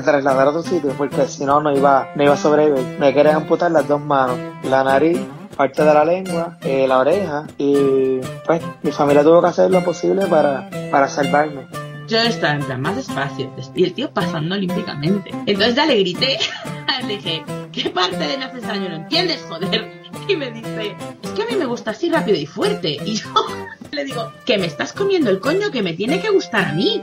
[0.00, 2.98] que, trasladar a otro sitio porque si no, no iba, no iba a sobrevivir.
[2.98, 5.20] Me querían amputar las dos manos, la nariz,
[5.56, 9.84] parte de la lengua, eh, la oreja y pues mi familia tuvo que hacer lo
[9.84, 11.66] posible para, para salvarme.
[12.08, 15.30] Yo estaba en plan más despacio y el tío pasando olímpicamente.
[15.46, 16.38] Entonces ya le grité,
[17.06, 20.00] le dije, ¿qué parte de necesario no entiendes, joder?
[20.26, 22.96] Y me dice, es que a mí me gusta así rápido y fuerte.
[23.04, 23.28] Y yo
[23.92, 27.02] le digo, que me estás comiendo el coño que me tiene que gustar a mí.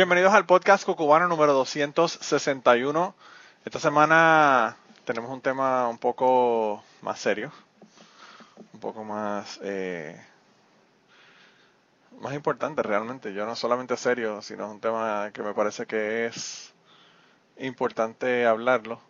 [0.00, 3.14] Bienvenidos al podcast Cucubano número 261.
[3.66, 7.52] Esta semana tenemos un tema un poco más serio,
[8.72, 10.18] un poco más eh,
[12.18, 13.34] más importante realmente.
[13.34, 16.72] Yo no solamente serio, sino un tema que me parece que es
[17.58, 19.02] importante hablarlo.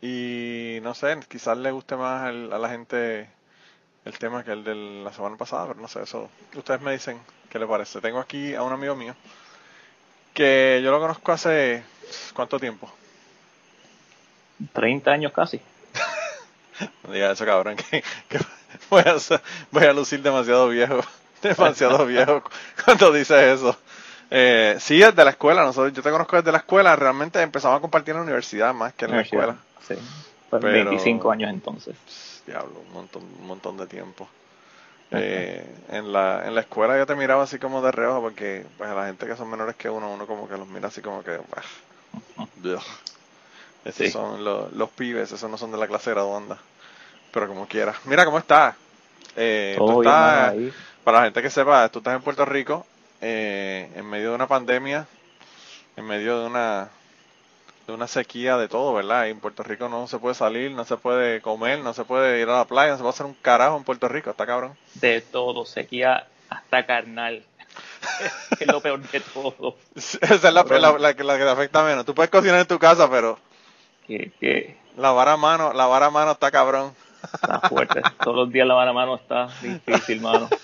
[0.00, 3.30] Y no sé, quizás le guste más a la gente
[4.04, 7.20] el tema que el de la semana pasada, pero no sé, eso ustedes me dicen
[7.50, 8.00] qué le parece.
[8.00, 9.14] Tengo aquí a un amigo mío
[10.32, 11.82] que yo lo conozco hace
[12.34, 12.90] cuánto tiempo.
[14.72, 15.60] 30 años casi.
[17.04, 18.02] no diga eso, cabrón, que,
[18.90, 19.16] voy, a,
[19.70, 21.00] voy a lucir demasiado viejo.
[21.42, 22.44] Demasiado viejo
[22.84, 23.76] cuando dices eso.
[24.30, 25.64] Eh, sí, desde la escuela.
[25.64, 26.94] Nosotros, yo te conozco desde la escuela.
[26.94, 29.56] Realmente empezamos a compartir en la universidad más que en la escuela.
[29.86, 29.94] Sí,
[30.48, 31.96] pues 25 años entonces.
[32.46, 34.28] Diablo, un montón, un montón de tiempo.
[35.14, 38.90] Eh, en, la, en la escuela yo te miraba así como de reojo porque pues
[38.90, 41.22] a la gente que son menores que uno, uno como que los mira así como
[41.22, 41.38] que...
[43.84, 46.56] Esos son los, los pibes, esos no son de la clase graduanda.
[47.32, 47.94] Pero como quiera.
[48.04, 48.76] Mira cómo está.
[49.34, 49.76] Eh,
[51.02, 52.86] para la gente que sepa, tú estás en Puerto Rico
[53.20, 55.06] eh, en medio de una pandemia,
[55.96, 56.90] en medio de una
[57.86, 59.28] de una sequía de todo, ¿verdad?
[59.28, 62.48] en Puerto Rico no se puede salir, no se puede comer, no se puede ir
[62.48, 64.76] a la playa, no se puede hacer un carajo en Puerto Rico, está cabrón.
[64.94, 67.44] De todo, sequía hasta carnal.
[68.60, 69.76] es lo peor de todo.
[69.94, 70.64] Esa es la,
[70.98, 72.04] la, que te afecta menos.
[72.04, 73.38] Tú puedes cocinar en tu casa, pero...
[74.06, 74.76] ¿Qué, qué?
[74.96, 76.92] Lavar a mano, lavar a mano está cabrón.
[77.22, 78.02] Está fuerte.
[78.22, 80.48] Todos los días lavar a mano está difícil, mano.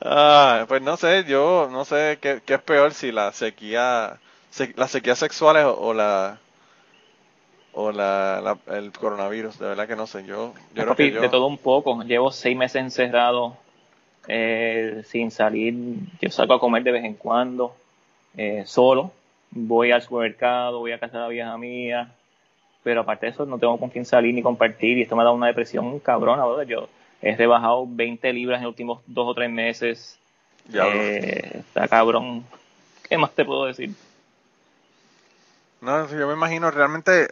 [0.00, 4.20] Ah, pues no sé, yo no sé qué, qué es peor si la sequía
[4.76, 6.38] las sequías sexuales o, la
[7.72, 11.46] o la, el coronavirus, de verdad que no sé, yo, yo creo que de todo
[11.46, 13.56] un poco, llevo seis meses encerrado
[14.28, 15.74] eh, sin salir,
[16.20, 17.76] yo salgo a comer de vez en cuando,
[18.36, 19.12] eh, solo,
[19.50, 22.10] voy al supermercado, voy a casa de la vieja mía,
[22.82, 25.24] pero aparte de eso no tengo con quién salir ni compartir y esto me ha
[25.24, 26.88] dado una depresión cabrona, yo
[27.20, 30.18] he rebajado 20 libras en los últimos dos o tres meses,
[30.72, 32.42] eh, está cabrón,
[33.06, 33.90] ¿qué más te puedo decir?
[35.80, 37.28] No, yo me imagino realmente,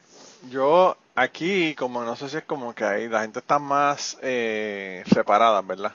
[0.50, 5.02] yo aquí, como no sé si es como que ahí la gente está más eh,
[5.12, 5.92] separada, ¿verdad?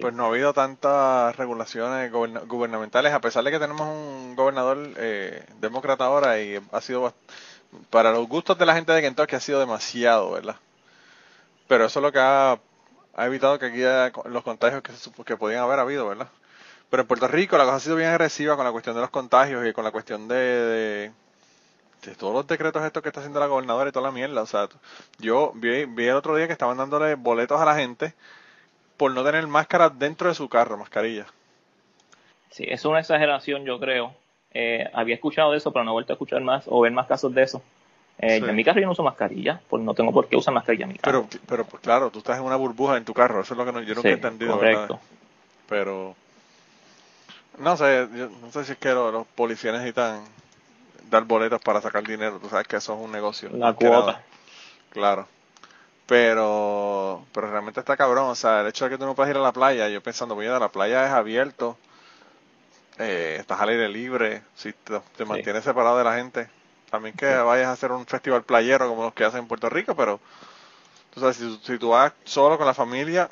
[0.00, 5.44] Pues no ha habido tantas regulaciones gubernamentales, a pesar de que tenemos un gobernador eh,
[5.60, 7.14] demócrata ahora y ha sido,
[7.90, 10.56] para los gustos de la gente de Kentucky, ha sido demasiado, ¿verdad?
[11.68, 12.58] Pero eso es lo que ha,
[13.18, 14.92] evitado que aquí haya los contagios que,
[15.24, 16.28] que podían haber habido, ¿verdad?
[16.90, 19.10] Pero en Puerto Rico la cosa ha sido bien agresiva con la cuestión de los
[19.10, 21.12] contagios y con la cuestión de de
[22.10, 24.42] todos los decretos estos que está haciendo la gobernadora y toda la mierda.
[24.42, 24.68] O sea,
[25.18, 28.14] yo vi, vi el otro día que estaban dándole boletos a la gente
[28.96, 31.26] por no tener máscaras dentro de su carro, mascarilla.
[32.50, 34.14] Sí, es una exageración, yo creo.
[34.52, 37.06] Eh, había escuchado de eso, pero no he vuelto a escuchar más o ver más
[37.06, 37.62] casos de eso.
[38.18, 40.84] Eh, En mi carro yo no uso mascarilla, pues no tengo por qué usar mascarilla
[40.84, 41.26] en mi carro.
[41.30, 43.64] Pero, pero pues, claro, tú estás en una burbuja en tu carro, eso es lo
[43.64, 44.54] que no, yo nunca he entendido.
[44.54, 45.00] Correcto.
[45.68, 46.14] Pero,
[47.58, 48.06] no sé,
[48.42, 50.22] no sé si es que los, los policías necesitan
[51.12, 52.40] dar boletos para sacar dinero.
[52.40, 53.50] Tú sabes que eso es un negocio.
[53.52, 54.22] La cuota.
[54.90, 55.28] Claro.
[56.06, 58.30] Pero, pero realmente está cabrón.
[58.30, 60.34] O sea, el hecho de que tú no puedas ir a la playa, yo pensando,
[60.34, 61.76] mira, la playa es abierto,
[62.98, 66.48] eh, estás al aire libre, si te, mantienes separado de la gente.
[66.90, 69.94] También que vayas a hacer un festival playero como los que hacen en Puerto Rico,
[69.94, 70.18] pero
[71.14, 73.30] tú sabes, si, si tú vas solo con la familia,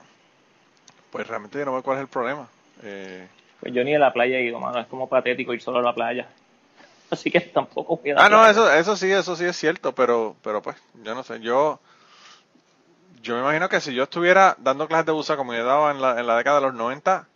[1.10, 2.48] pues realmente yo no veo cuál es el problema.
[2.82, 3.26] Eh,
[3.58, 4.80] pues yo ni a la playa he ido, mano.
[4.80, 6.28] Es como patético ir solo a la playa
[7.10, 10.76] así que tampoco Ah, no, eso, eso sí, eso sí es cierto, pero, pero pues,
[11.02, 11.80] yo no sé, yo,
[13.22, 16.00] yo me imagino que si yo estuviera dando clases de buceo como yo daba en
[16.00, 17.26] la, en la década de los 90,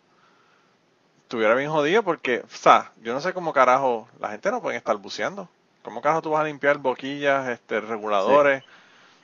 [1.22, 4.76] estuviera bien jodido porque, o sea, yo no sé cómo carajo, la gente no puede
[4.76, 5.48] estar buceando.
[5.82, 8.62] ¿Cómo carajo tú vas a limpiar boquillas, este, reguladores?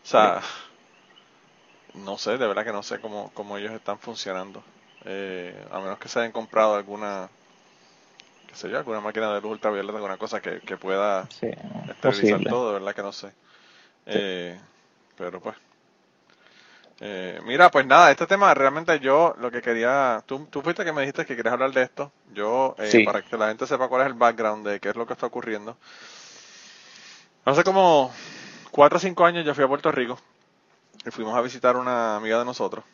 [0.02, 0.42] O sea,
[1.94, 4.62] no sé, de verdad que no sé cómo, cómo ellos están funcionando.
[5.04, 7.30] Eh, a menos que se hayan comprado alguna
[8.50, 11.30] qué sé yo, alguna máquina de luz ultravioleta, alguna cosa que, que pueda
[11.86, 13.34] esterilizar todo, de verdad que no sé.
[14.06, 14.60] Eh,
[15.16, 15.56] pero pues,
[17.02, 20.92] Eh, mira, pues nada, este tema realmente yo lo que quería, tú, tú fuiste que
[20.92, 24.02] me dijiste que querías hablar de esto, yo, eh, para que la gente sepa cuál
[24.02, 25.78] es el background de qué es lo que está ocurriendo.
[27.44, 28.12] Hace como
[28.70, 30.18] cuatro o cinco años yo fui a Puerto Rico
[31.06, 32.84] y fuimos a visitar una amiga de nosotros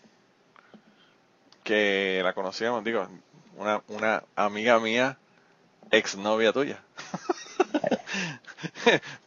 [1.65, 3.07] que la conocíamos, digo,
[3.57, 5.19] una, una amiga mía,
[5.91, 6.81] exnovia tuya.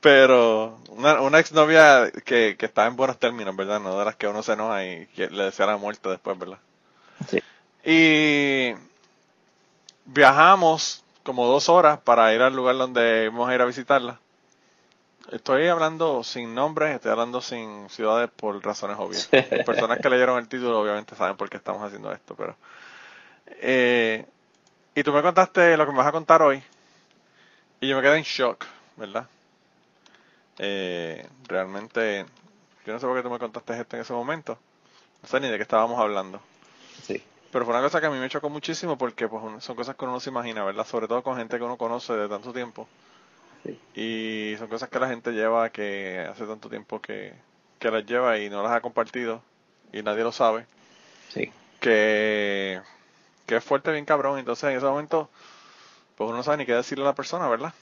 [0.02, 3.80] Pero una, una exnovia que, que estaba en buenos términos, ¿verdad?
[3.80, 6.60] No de las que uno se enoja y que le desea la muerte después, ¿verdad?
[7.30, 7.42] Sí.
[7.84, 8.74] Y
[10.06, 14.20] viajamos como dos horas para ir al lugar donde íbamos a ir a visitarla.
[15.32, 19.28] Estoy hablando sin nombres, estoy hablando sin ciudades por razones obvias.
[19.66, 22.56] Personas que leyeron el título obviamente saben por qué estamos haciendo esto, pero...
[23.62, 24.26] Eh,
[25.00, 26.62] y tú me contaste lo que me vas a contar hoy
[27.80, 28.66] y yo me quedé en shock,
[28.98, 29.28] ¿verdad?
[30.58, 32.26] Eh, realmente,
[32.86, 34.60] yo no sé por qué tú me contaste esto en ese momento.
[35.22, 36.42] No sé ni de qué estábamos hablando.
[37.02, 37.24] Sí.
[37.50, 40.04] Pero fue una cosa que a mí me chocó muchísimo porque pues, son cosas que
[40.04, 40.86] uno no se imagina, ¿verdad?
[40.86, 42.86] Sobre todo con gente que uno conoce de tanto tiempo.
[43.96, 47.32] Y son cosas que la gente lleva que hace tanto tiempo que,
[47.80, 49.42] que las lleva y no las ha compartido
[49.94, 50.66] y nadie lo sabe.
[51.30, 51.50] Sí.
[51.80, 52.82] Que,
[53.50, 54.38] que es fuerte, bien cabrón.
[54.38, 55.30] Entonces en ese momento,
[56.16, 57.74] pues uno no sabe ni qué decirle a la persona, ¿verdad?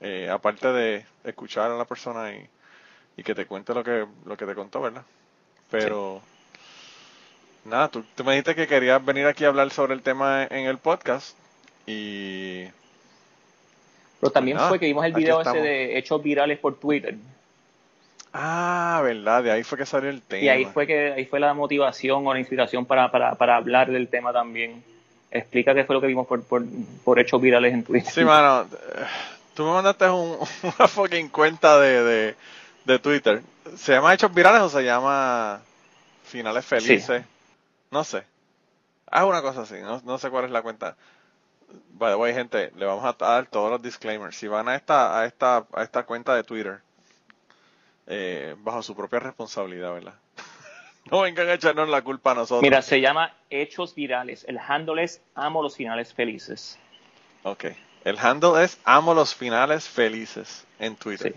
[0.00, 2.48] Eh, aparte de escuchar a la persona y,
[3.16, 5.02] y, que te cuente lo que, lo que te contó, ¿verdad?
[5.70, 6.22] Pero...
[7.64, 10.66] Nada, tú, tú me dijiste que querías venir aquí a hablar sobre el tema en
[10.66, 11.34] el podcast
[11.86, 12.66] y
[14.20, 17.14] pero también fue que vimos el video ese de hechos virales por Twitter.
[18.32, 20.42] Ah, verdad, de ahí fue que salió el tema.
[20.42, 23.90] Y ahí fue que ahí fue la motivación o la inspiración para, para, para hablar
[23.90, 24.82] del tema también.
[25.34, 26.62] Explica qué fue lo que vimos por, por,
[27.02, 28.12] por hechos virales en Twitter.
[28.12, 28.68] Sí, mano.
[29.54, 32.36] Tú me mandaste un, una fucking cuenta de, de,
[32.84, 33.42] de, Twitter.
[33.76, 35.60] ¿Se llama Hechos Virales o se llama
[36.22, 37.24] Finales Felices?
[37.90, 38.22] No sé.
[39.10, 40.96] Haz una cosa así, no, no sé cuál es la cuenta.
[41.94, 44.36] By the gente, le vamos a dar todos los disclaimers.
[44.36, 46.80] Si van a esta, a esta, a esta cuenta de Twitter,
[48.06, 50.14] eh, bajo su propia responsabilidad, ¿verdad?
[51.10, 52.62] No vengan a echarnos la culpa a nosotros.
[52.62, 54.44] Mira, se llama Hechos Virales.
[54.48, 56.78] El handle es Amo los Finales Felices.
[57.42, 57.66] Ok.
[58.04, 61.34] El handle es Amo los Finales Felices en Twitter.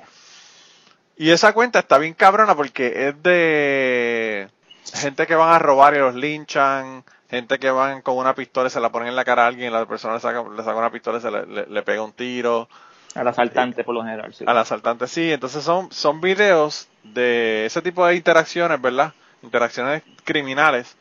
[1.18, 4.50] Y esa cuenta está bien cabrona porque es de
[4.94, 8.70] gente que van a robar y los linchan gente que van con una pistola y
[8.70, 10.78] se la ponen en la cara a alguien y la persona le saca, le saca
[10.78, 12.70] una pistola y se le, pega un tiro.
[13.16, 14.46] Al asaltante, por lo general, sí.
[14.48, 15.32] Al asaltante, sí.
[15.32, 19.14] Entonces son, son videos de ese tipo de interacciones, ¿verdad?
[19.42, 20.96] Interacciones criminales.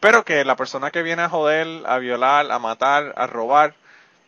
[0.00, 3.74] Pero que la persona que viene a joder, a violar, a matar, a robar,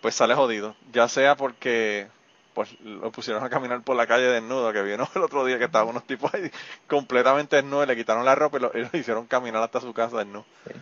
[0.01, 0.77] pues sale jodido.
[0.93, 2.09] Ya sea porque
[2.55, 5.65] pues lo pusieron a caminar por la calle desnudo, que vino el otro día que
[5.65, 6.51] estaban unos tipos ahí
[6.87, 10.47] completamente desnudos, le quitaron la ropa y lo, hicieron caminar hasta su casa desnudo.
[10.67, 10.73] Sí.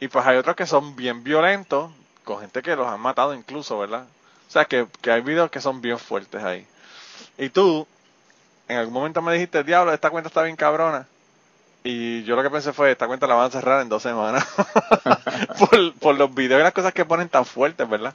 [0.00, 1.90] Y pues hay otros que son bien violentos,
[2.22, 4.04] con gente que los han matado incluso, ¿verdad?
[4.46, 6.66] O sea, que, que hay videos que son bien fuertes ahí.
[7.36, 7.86] Y tú,
[8.68, 11.06] en algún momento me dijiste, diablo, esta cuenta está bien cabrona.
[11.90, 14.46] Y yo lo que pensé fue, esta cuenta la van a cerrar en dos semanas.
[15.58, 18.12] por, por los videos y las cosas que ponen tan fuertes, ¿verdad?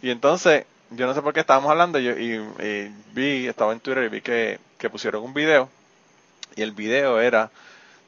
[0.00, 2.38] Y entonces, yo no sé por qué estábamos hablando, yo, y,
[3.12, 5.68] vi, estaba en Twitter y vi que, que pusieron un video.
[6.54, 7.50] Y el video era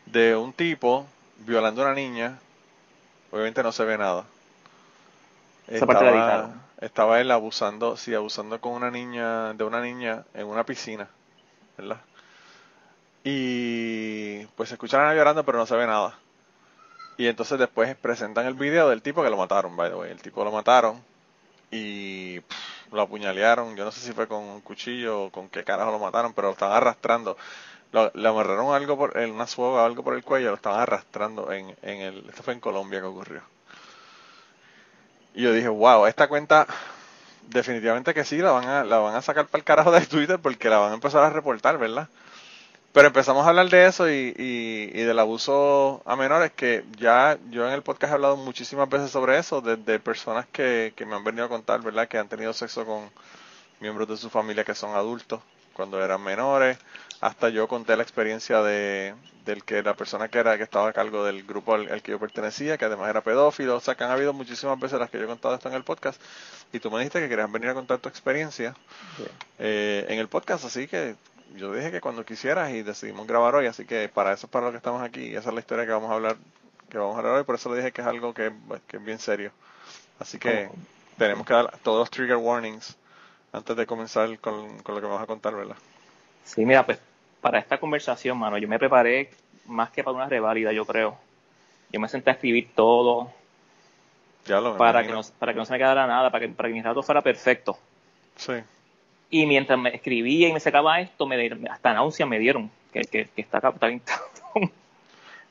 [0.06, 1.04] de un tipo
[1.46, 2.38] violando a una niña
[3.32, 4.24] Obviamente no se ve nada.
[5.66, 11.08] estaba, estaba él abusando, sí, abusando con una niña, de una niña en una piscina,
[11.76, 12.02] ¿verdad?
[13.24, 16.18] Y pues se escucha a llorando, pero no se ve nada.
[17.16, 20.10] Y entonces después presentan el video del tipo que lo mataron, by the way.
[20.10, 21.02] El tipo lo mataron
[21.70, 22.40] y
[22.90, 23.76] lo apuñalearon.
[23.76, 26.48] Yo no sé si fue con un cuchillo o con qué carajo lo mataron, pero
[26.48, 27.36] lo estaban arrastrando
[27.92, 31.76] le amarraron algo por, en una soga, algo por el cuello, lo estaban arrastrando en,
[31.82, 33.42] en el, esto fue en Colombia que ocurrió.
[35.34, 36.66] Y yo dije, wow, esta cuenta
[37.48, 40.38] definitivamente que sí, la van a, la van a sacar para el carajo de Twitter
[40.38, 42.08] porque la van a empezar a reportar, ¿verdad?
[42.92, 47.38] Pero empezamos a hablar de eso y, y, y, del abuso a menores, que ya
[47.50, 51.14] yo en el podcast he hablado muchísimas veces sobre eso, desde personas que, que me
[51.14, 52.06] han venido a contar, ¿verdad?
[52.06, 53.10] Que han tenido sexo con
[53.80, 55.40] miembros de su familia que son adultos
[55.72, 56.78] cuando eran menores,
[57.20, 60.92] hasta yo conté la experiencia de del que la persona que era que estaba a
[60.92, 64.10] cargo del grupo al, que yo pertenecía, que además era pedófilo, o sea que han
[64.10, 66.20] habido muchísimas veces las que yo he contado esto en el podcast,
[66.72, 68.74] y tú me dijiste que querías venir a contar tu experiencia
[69.58, 71.16] eh, en el podcast, así que
[71.56, 74.66] yo dije que cuando quisieras y decidimos grabar hoy, así que para eso es para
[74.66, 76.36] lo que estamos aquí, y esa es la historia que vamos a hablar,
[76.88, 78.52] que vamos a hablar hoy, por eso le dije que es algo que,
[78.86, 79.52] que es bien serio.
[80.18, 80.70] Así que
[81.16, 82.96] tenemos que dar todos los trigger warnings
[83.52, 85.76] antes de comenzar con, con lo que vamos a contar, ¿verdad?
[86.44, 86.98] Sí, mira, pues
[87.40, 89.30] para esta conversación, mano, yo me preparé
[89.66, 91.18] más que para una reválida, yo creo.
[91.90, 93.32] Yo me senté a escribir todo
[94.44, 96.68] Ya lo para que, no, para que no se me quedara nada, para que, para
[96.68, 97.78] que mi rato fuera perfecto.
[98.36, 98.54] Sí.
[99.34, 103.28] Y mientras me escribía y me sacaba esto, me hasta náuseas me dieron, que, que,
[103.34, 104.70] que está, está bien cabrón.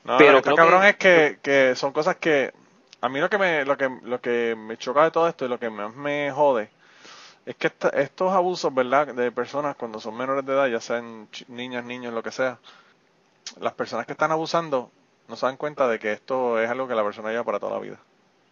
[0.03, 2.53] No, Pero lo que cabrón que- es que, que son cosas que
[3.01, 5.49] a mí lo que me lo que lo que me choca de todo esto y
[5.49, 6.69] lo que más me jode
[7.47, 9.15] es que esta- estos abusos, ¿verdad?
[9.15, 12.59] De personas cuando son menores de edad, ya sean niñas, niños, lo que sea,
[13.59, 14.91] las personas que están abusando
[15.27, 17.73] no se dan cuenta de que esto es algo que la persona lleva para toda
[17.73, 17.97] la vida.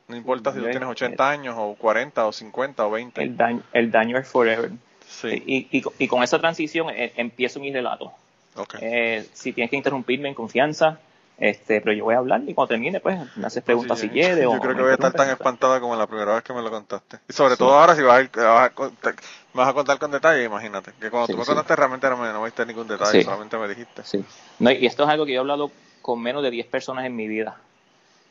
[0.08, 3.22] No importa si tú tienes 80 años o 40 o 50 o 20.
[3.22, 4.72] El daño, el daño es forever.
[5.10, 8.14] Sí, Y, y, y con esa transición eh, empiezo mi relato.
[8.56, 8.76] ok.
[8.82, 11.00] Eh, si tienes que interrumpirme en confianza,
[11.40, 14.14] este, pero yo voy a hablar y cuando termine, pues me haces preguntas Sí, si
[14.14, 14.44] quieres.
[14.44, 16.62] Yo o creo que voy a estar tan espantada como la primera vez que me
[16.62, 17.18] lo contaste.
[17.28, 17.60] Y sobre Sí.
[17.60, 19.16] todo ahora si vas a, vas a contar,
[19.54, 20.92] me vas a contar con detalle, imagínate.
[21.00, 23.58] Que cuando Sí, tú me contaste realmente no me, no me diste ningún detalle, solamente
[23.58, 24.04] me dijiste.
[24.04, 24.24] Sí.
[24.60, 27.16] No, y esto es algo que yo he hablado con menos de 10 personas en
[27.16, 27.58] mi vida.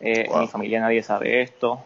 [0.00, 0.36] Eh, Wow.
[0.36, 1.82] En mi familia nadie sabe esto.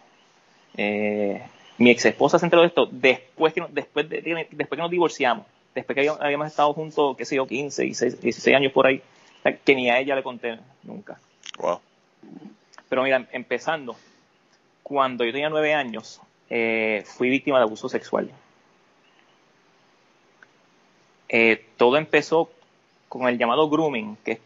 [0.76, 1.42] Eh,
[1.82, 5.46] mi ex esposa se enteró de esto después que, después de, después que nos divorciamos.
[5.74, 9.02] Después que habíamos- estado juntos, qué sé yo, 15, 16, 16 años por ahí.
[9.64, 11.18] Que ni a ella le conté nunca.
[11.58, 11.80] Wow.
[12.88, 13.96] Pero mira, empezando,
[14.82, 16.20] cuando yo tenía nueve años,
[16.50, 18.30] eh, fui víctima de abuso sexual.
[21.28, 22.50] Eh, todo empezó
[23.08, 24.38] con el llamado grooming, que es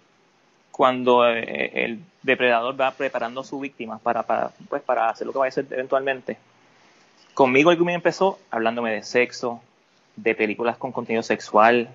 [0.71, 5.33] cuando eh, el depredador va preparando a su víctima para, para, pues, para hacer lo
[5.33, 6.39] que va a hacer eventualmente.
[7.37, 9.61] Conmigo el grooming empezó hablándome de sexo,
[10.17, 11.95] de películas con contenido sexual,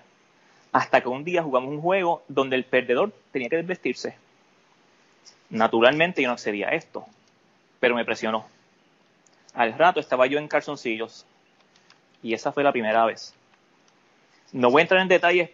[0.72, 4.16] hasta que un día jugamos un juego donde el perdedor tenía que desvestirse.
[5.50, 7.08] Naturalmente yo no accedía a esto,
[7.80, 8.46] pero me presionó.
[9.56, 11.26] Al rato estaba yo en calzoncillos
[12.22, 13.34] y esa fue la primera vez.
[14.52, 15.50] No voy a entrar en detalles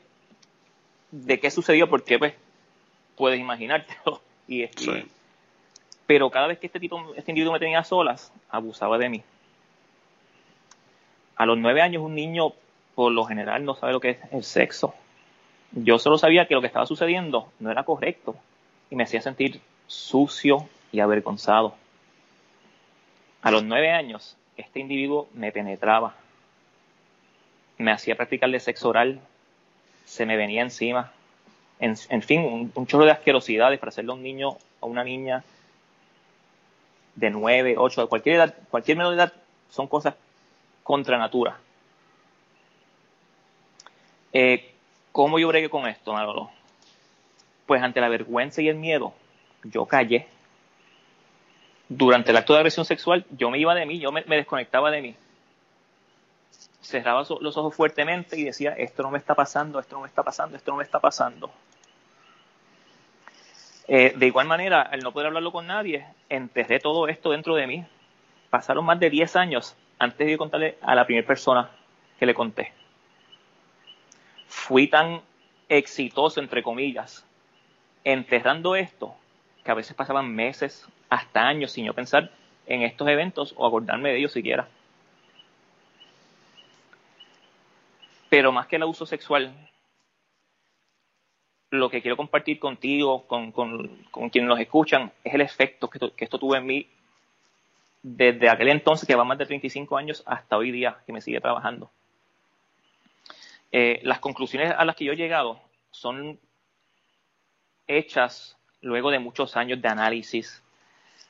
[1.12, 2.34] de qué sucedió porque pues
[3.16, 4.22] puedes imaginártelo.
[4.50, 5.06] Y, Sí.
[6.06, 9.24] pero cada vez que este tipo, este individuo me tenía a solas, abusaba de mí.
[11.38, 12.54] A los nueve años un niño
[12.96, 14.96] por lo general no sabe lo que es el sexo.
[15.72, 18.36] Yo solo sabía que lo que estaba sucediendo no era correcto
[18.90, 21.76] y me hacía sentir sucio y avergonzado.
[23.44, 26.16] A los nueve años, este individuo me penetraba,
[27.78, 29.20] me hacía practicarle sexo oral,
[30.06, 31.12] se me venía encima,
[31.80, 35.44] en, fin, un, chorro de asquerosidades para hacerle a un niño o una niña
[37.14, 39.34] de nueve, ocho, de cualquier edad, cualquier menor edad,
[39.70, 40.16] son cosas
[40.88, 41.58] contra natura.
[44.32, 44.74] Eh,
[45.12, 46.50] ¿Cómo yo bregué con esto, Manolo?
[47.66, 49.14] Pues ante la vergüenza y el miedo,
[49.66, 50.28] yo callé.
[51.90, 55.02] Durante el acto de agresión sexual, yo me iba de mí, yo me, desconectaba de
[55.02, 55.16] mí.
[56.82, 60.24] Cerraba los ojos fuertemente y decía, esto no me está pasando, esto no me está
[60.24, 61.52] pasando, esto no me está pasando.
[63.90, 67.68] Eh, de igual manera, al no poder hablarlo con nadie, enterré todo esto dentro de
[67.68, 67.86] mí.
[68.50, 71.70] Pasaron más de 10 años antes de contarle a la primera persona
[72.20, 72.74] que le conté.
[74.48, 75.22] Fui tan
[75.70, 77.26] exitoso, entre comillas,
[78.04, 79.16] enterrando esto,
[79.64, 82.32] que a veces pasaban meses, hasta años, sin yo pensar
[82.66, 84.68] en estos eventos o acordarme de ellos siquiera.
[88.30, 89.54] Pero más que el abuso sexual,
[91.72, 93.52] lo que quiero compartir contigo, con,
[94.32, 96.88] quienes nos escuchan, es el efecto que esto tuvo en mí
[98.16, 101.42] desde aquel entonces, que va más de 35 años, hasta hoy día, que me sigue
[101.42, 101.92] trabajando.
[103.72, 105.60] Eh, las conclusiones a las que yo he llegado
[105.92, 106.40] son
[107.86, 110.64] hechas luego de muchos años de análisis,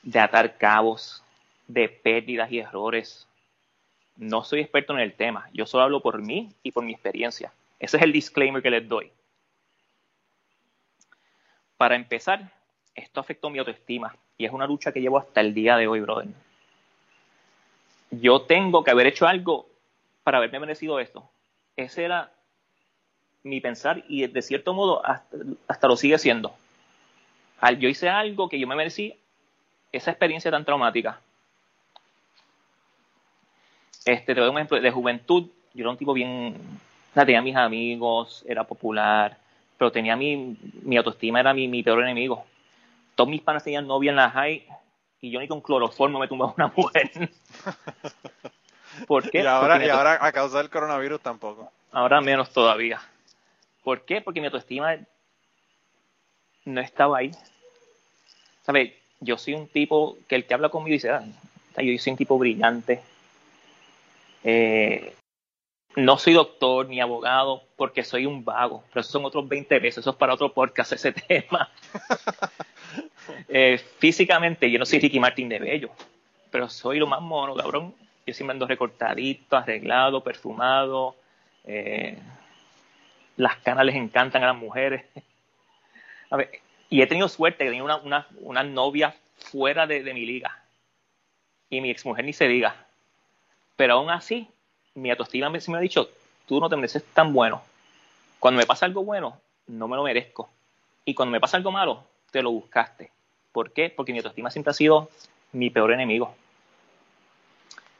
[0.02, 1.24] de atar cabos,
[1.66, 3.26] de pérdidas y errores.
[4.14, 7.52] No soy experto en el tema, yo solo hablo por mí y por mi experiencia.
[7.80, 9.10] Ese es el disclaimer que les doy.
[11.76, 12.52] Para empezar,
[12.94, 16.00] esto afectó mi autoestima y es una lucha que llevo hasta el día de hoy,
[16.00, 16.28] brother.
[18.10, 19.68] Yo tengo que haber hecho algo
[20.22, 21.30] para haberme merecido esto.
[21.76, 22.32] Ese era
[23.42, 25.36] mi pensar y de cierto modo hasta,
[25.68, 26.54] hasta lo sigue siendo.
[27.60, 29.14] Al- Yo hice algo que yo me merecí
[29.92, 31.20] esa experiencia tan traumática.
[34.04, 35.44] Este, te doy un ejemplo de juventud.
[35.74, 36.54] Yo era un tipo bien.
[37.14, 39.36] tenía mis amigos, era popular,
[39.76, 42.44] pero tenía mi, mi autoestima, era mi, mi peor enemigo.
[43.14, 44.64] Todos mis panas tenían novia en la high
[45.20, 47.10] y yo ni con cloroformo me tumbaba una mujer.
[49.06, 49.40] ¿Por qué?
[49.42, 51.70] Y ahora, Porque y ahora a causa del coronavirus tampoco.
[51.92, 53.00] Ahora menos todavía.
[53.82, 54.20] ¿Por qué?
[54.20, 54.96] Porque mi autoestima
[56.64, 57.30] no estaba ahí.
[58.62, 58.92] ¿Sabes?
[59.20, 61.24] Yo soy un tipo que el que habla conmigo dice, ah,
[61.76, 63.02] yo soy un tipo brillante.
[64.44, 65.14] Eh,
[65.96, 70.02] no soy doctor ni abogado porque soy un vago, pero esos son otros 20 pesos,
[70.02, 71.70] eso es para otro podcast ese tema.
[73.48, 75.90] Eh, físicamente yo no soy Ricky Martin de Bello,
[76.50, 77.94] pero soy lo más mono, cabrón.
[78.26, 81.16] Yo siempre ando recortadito, arreglado, perfumado.
[81.64, 82.18] Eh,
[83.36, 85.04] las canas les encantan a las mujeres.
[86.90, 90.58] Y he tenido suerte, he tenido una, novia fuera de, de mi liga.
[91.68, 92.86] Y mi exmujer ni se diga.
[93.76, 94.48] Pero aún así,
[94.94, 96.10] mi autoestima me, me ha dicho,
[96.46, 97.62] tú no te mereces tan bueno.
[98.38, 100.50] Cuando me pasa algo bueno, no me lo merezco.
[101.04, 103.10] Y cuando me pasa algo malo, te lo buscaste.
[103.58, 103.90] ¿Por qué?
[103.90, 105.10] Porque mi autoestima siempre ha sido
[105.50, 106.32] mi peor enemigo.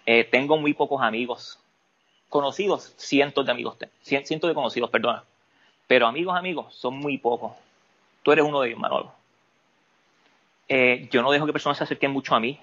[0.06, 1.58] Eh, tengo muy pocos amigos.
[2.28, 3.76] Conocidos, cientos de amigos.
[4.00, 5.24] Cientos de conocidos, perdona.
[5.88, 7.56] Pero amigos, amigos, son muy pocos.
[8.22, 9.12] Tú eres uno de ellos, Manolo.
[10.68, 12.60] Eh, yo no dejo que personas se acerquen mucho a mí.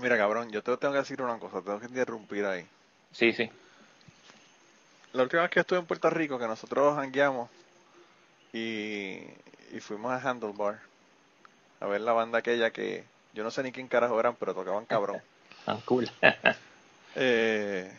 [0.00, 2.66] Mira, cabrón, yo te tengo que decir una cosa, tengo que interrumpir ahí.
[3.12, 3.48] Sí, sí.
[5.12, 7.48] La última vez que estuve en Puerto Rico, que nosotros hangueamos
[8.52, 9.18] y,
[9.72, 10.90] y fuimos a Handlebar
[11.82, 14.86] a ver la banda aquella que yo no sé ni quién carajo eran, pero tocaban
[14.86, 15.20] cabrón.
[15.64, 16.10] Ah, cool.
[17.14, 17.96] eh,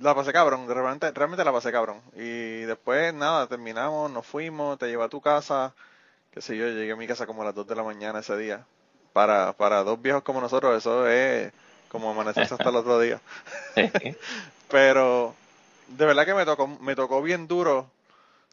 [0.00, 2.00] la pasé cabrón, realmente, realmente la pasé cabrón.
[2.16, 5.72] Y después, nada, terminamos, nos fuimos, te llevé a tu casa,
[6.32, 8.36] qué sé yo, llegué a mi casa como a las 2 de la mañana ese
[8.36, 8.66] día.
[9.12, 11.52] Para, para dos viejos como nosotros, eso es
[11.88, 13.20] como amanecerse hasta el otro día.
[14.68, 15.36] Pero
[15.86, 17.88] de verdad que me tocó, me tocó bien duro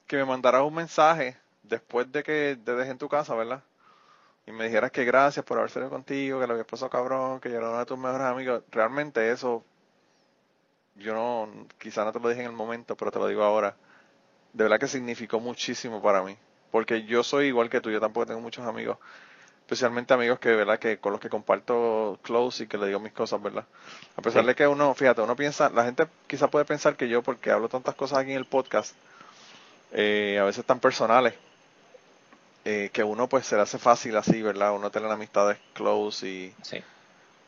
[0.06, 1.36] que me mandaras un mensaje
[1.68, 3.64] después de que te dejé en tu casa, ¿verdad?
[4.46, 7.50] Y me dijeras que gracias por haber salido contigo, que lo habías pasado cabrón, que
[7.50, 8.64] yo era uno de tus mejores amigos.
[8.72, 9.64] Realmente eso,
[10.96, 13.75] yo no, quizá no te lo dije en el momento, pero te lo digo ahora.
[14.53, 16.38] De verdad que significó muchísimo para mí.
[16.72, 18.98] Porque yo soy igual que tú, yo tampoco tengo muchos amigos
[19.68, 20.80] especialmente amigos que, ¿verdad?
[20.80, 23.66] Que con los que comparto close y que le digo mis cosas, ¿verdad?
[24.16, 27.22] A pesar de que uno, fíjate, uno piensa, la gente quizá puede pensar que yo,
[27.22, 28.96] porque hablo tantas cosas aquí en el podcast,
[29.92, 31.34] eh, a veces tan personales,
[32.70, 34.75] eh, que uno pues se le hace fácil así, ¿verdad?
[34.75, 36.53] Uno tener amistades close y...
[36.64, 36.84] Sí.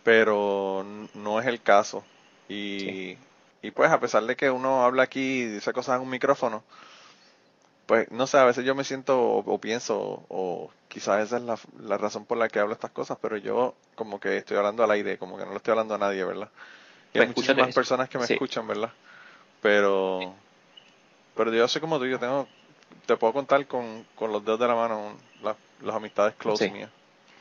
[0.02, 2.06] Pero no es el caso.
[2.48, 3.18] Y,
[3.62, 6.64] y pues a pesar de que uno habla aquí y dice cosas en un micrófono,
[7.86, 11.44] pues no sé, a veces yo me siento o, pienso, o quizás esa es
[11.82, 14.92] la, razón por la que hablo estas cosas, pero yo como que estoy hablando al
[14.92, 16.50] aire, como que no lo estoy hablando a nadie, ¿verdad?
[17.14, 18.94] Y hay pues muchísimas personas que me escuchan, ¿verdad?
[19.62, 20.34] Pero,
[21.36, 22.48] pero yo soy como tú, yo tengo,
[23.06, 25.56] te puedo contar con, con los dedos de la mano las,
[25.96, 26.90] amistades close mías.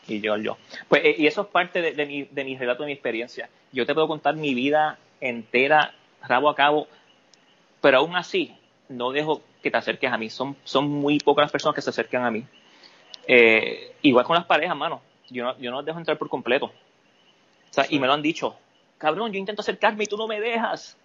[0.06, 0.56] Y yo, yo.
[0.88, 3.50] Pues, eh, y eso es parte de, de, mi, de mi relato, de mi experiencia.
[3.72, 5.94] Yo te puedo contar mi vida entera,
[6.26, 6.88] rabo a cabo,
[7.80, 8.56] pero aún así,
[8.88, 10.30] no dejo que te acerques a mí.
[10.30, 12.44] Son, son muy pocas las personas que se acercan a mí.
[13.26, 15.02] Eh, igual con las parejas, mano.
[15.28, 16.66] Yo no, yo no los dejo entrar por completo.
[16.66, 16.72] O
[17.72, 18.56] sea, Y me lo han dicho.
[18.96, 20.96] Cabrón, yo intento acercarme y tú no me dejas.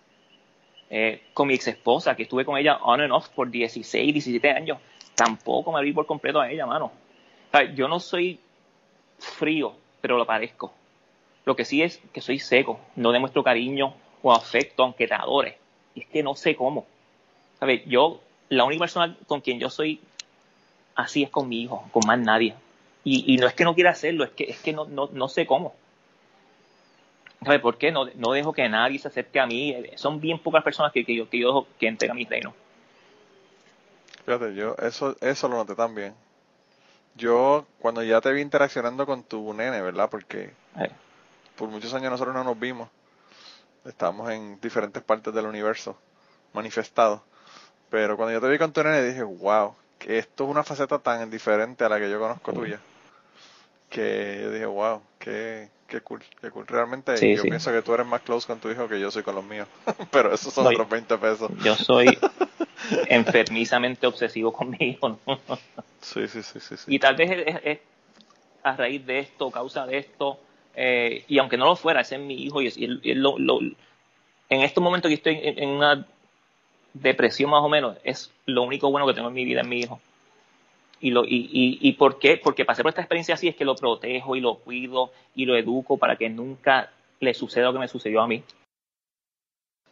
[0.95, 4.51] Eh, con mi ex esposa, que estuve con ella on and off por 16, 17
[4.51, 4.77] años,
[5.15, 6.85] tampoco me abrí por completo a ella, mano.
[6.85, 8.39] O sea, yo no soy
[9.17, 10.71] frío, pero lo parezco.
[11.45, 15.57] Lo que sí es que soy seco, no demuestro cariño o afecto aunque te adore.
[15.95, 16.85] Y es que no sé cómo.
[17.59, 17.81] ¿Sabes?
[17.87, 19.99] Yo la única persona con quien yo soy
[20.93, 22.53] así es con mi hijo, con más nadie.
[23.03, 25.47] Y, no es que no quiera hacerlo, es que, es que no, no, no sé
[25.47, 25.73] cómo.
[27.45, 27.91] ¿Sabes por qué?
[27.91, 29.75] No, no dejo que nadie se acerque a mí.
[29.95, 32.53] Son bien pocas personas que, que, yo, que yo dejo que entren a mi reino.
[34.25, 36.13] Fíjate, yo eso, eso lo noté también.
[37.15, 40.09] Yo, cuando ya te vi interaccionando con tu nene, ¿verdad?
[40.09, 40.51] Porque
[41.55, 42.89] por muchos años nosotros no nos vimos.
[43.85, 45.97] Estábamos en diferentes partes del universo,
[46.53, 47.21] manifestados.
[47.89, 50.99] Pero cuando yo te vi con tu nene dije, wow, que esto es una faceta
[50.99, 52.79] tan diferente a la que yo conozco tuya.
[53.89, 56.67] Que yo dije, wow, qué, qué cool, qué cool.
[56.67, 59.35] Realmente yo pienso que tú eres más close con tu hijo que yo soy con
[59.35, 59.67] los míos.
[60.11, 61.51] Pero esos son otros 20 pesos.
[61.63, 62.17] Yo soy
[63.07, 65.17] enfermizamente obsesivo con mi hijo.
[66.01, 67.79] sí, sí, sí, sí, Y tal vez es,
[68.63, 70.39] a raíz de esto, causa de esto,
[70.75, 74.83] eh, y aunque no lo fuera, ese es mi hijo y, es, lo, en estos
[74.83, 76.05] momentos que estoy en, una
[76.93, 79.79] depresión más o menos, es lo único bueno que tengo en mi vida en mi
[79.79, 80.01] hijo.
[81.03, 82.39] Y, lo, y, y, y por qué?
[82.41, 85.57] Porque pasé por esta experiencia así es que lo protejo y lo cuido y lo
[85.57, 88.41] educo para que nunca le suceda lo que me sucedió a mí.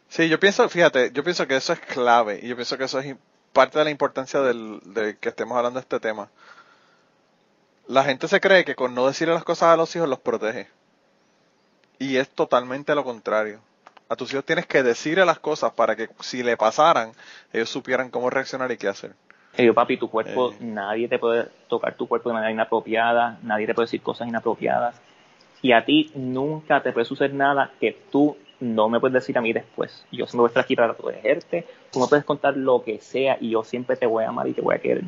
[0.08, 2.98] Sí, yo pienso, fíjate, yo pienso que eso es clave y yo pienso que eso
[2.98, 3.14] es
[3.52, 6.30] parte de la importancia del, de que estemos hablando de este tema.
[7.88, 10.68] La gente se cree que con no decirle las cosas a los hijos los protege.
[11.98, 13.60] Y es totalmente lo contrario
[14.12, 17.14] a tus hijos tienes que decirle las cosas para que si le pasaran,
[17.50, 19.14] ellos supieran cómo reaccionar y qué hacer.
[19.58, 20.56] Yo, papi, tu cuerpo, eh.
[20.60, 25.00] nadie te puede tocar tu cuerpo de manera inapropiada, nadie te puede decir cosas inapropiadas.
[25.60, 29.40] Y a ti nunca te puede suceder nada que tú no me puedes decir a
[29.40, 30.04] mí después.
[30.10, 31.66] Yo siempre voy a estar aquí para protegerte.
[31.90, 34.54] Tú me puedes contar lo que sea y yo siempre te voy a amar y
[34.54, 35.04] te voy a querer.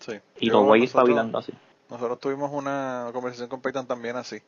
[0.00, 0.14] Sí.
[0.40, 1.52] Y lo voy a ir espabilando así.
[1.88, 4.42] Nosotros tuvimos una conversación con Peyton también así.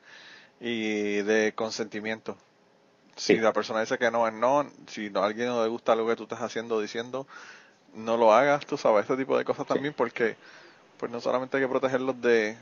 [0.61, 2.37] Y de consentimiento.
[3.17, 6.09] Si la persona dice que no es no, si a alguien no le gusta algo
[6.09, 7.29] que tú estás haciendo o diciendo,
[7.95, 10.37] no lo hagas, tú sabes, este tipo de cosas también, porque
[10.99, 12.57] pues no solamente hay que protegerlos de,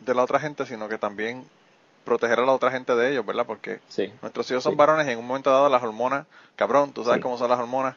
[0.00, 1.44] de la otra gente, sino que también
[2.04, 3.44] proteger a la otra gente de ellos, ¿verdad?
[3.46, 3.80] Porque
[4.22, 6.24] nuestros hijos son varones y en un momento dado las hormonas,
[6.54, 7.96] cabrón, tú sabes cómo son las hormonas.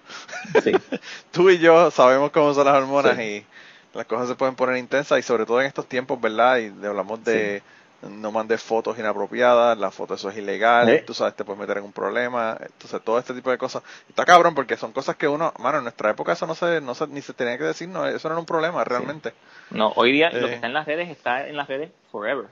[1.31, 3.45] tú y yo sabemos cómo son las hormonas y
[3.93, 6.57] las cosas se pueden poner intensas y sobre todo en estos tiempos, ¿verdad?
[6.57, 7.61] Y hablamos de
[8.01, 11.83] no mandes fotos inapropiadas, la foto eso es ilegal, tú sabes, te puedes meter en
[11.83, 13.83] un problema, entonces todo este tipo de cosas.
[14.07, 16.95] Está cabrón porque son cosas que uno, mano, en nuestra época eso no se, no
[16.95, 19.33] se, ni se tenía que decir, no, eso no era un problema realmente.
[19.69, 20.55] No, hoy día lo que eh.
[20.55, 22.47] está en las redes está en las redes forever.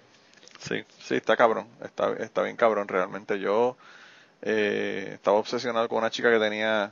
[0.60, 3.40] Sí, sí, está cabrón, está, está bien cabrón realmente.
[3.40, 3.78] Yo
[4.42, 6.92] eh, estaba obsesionado con una chica que tenía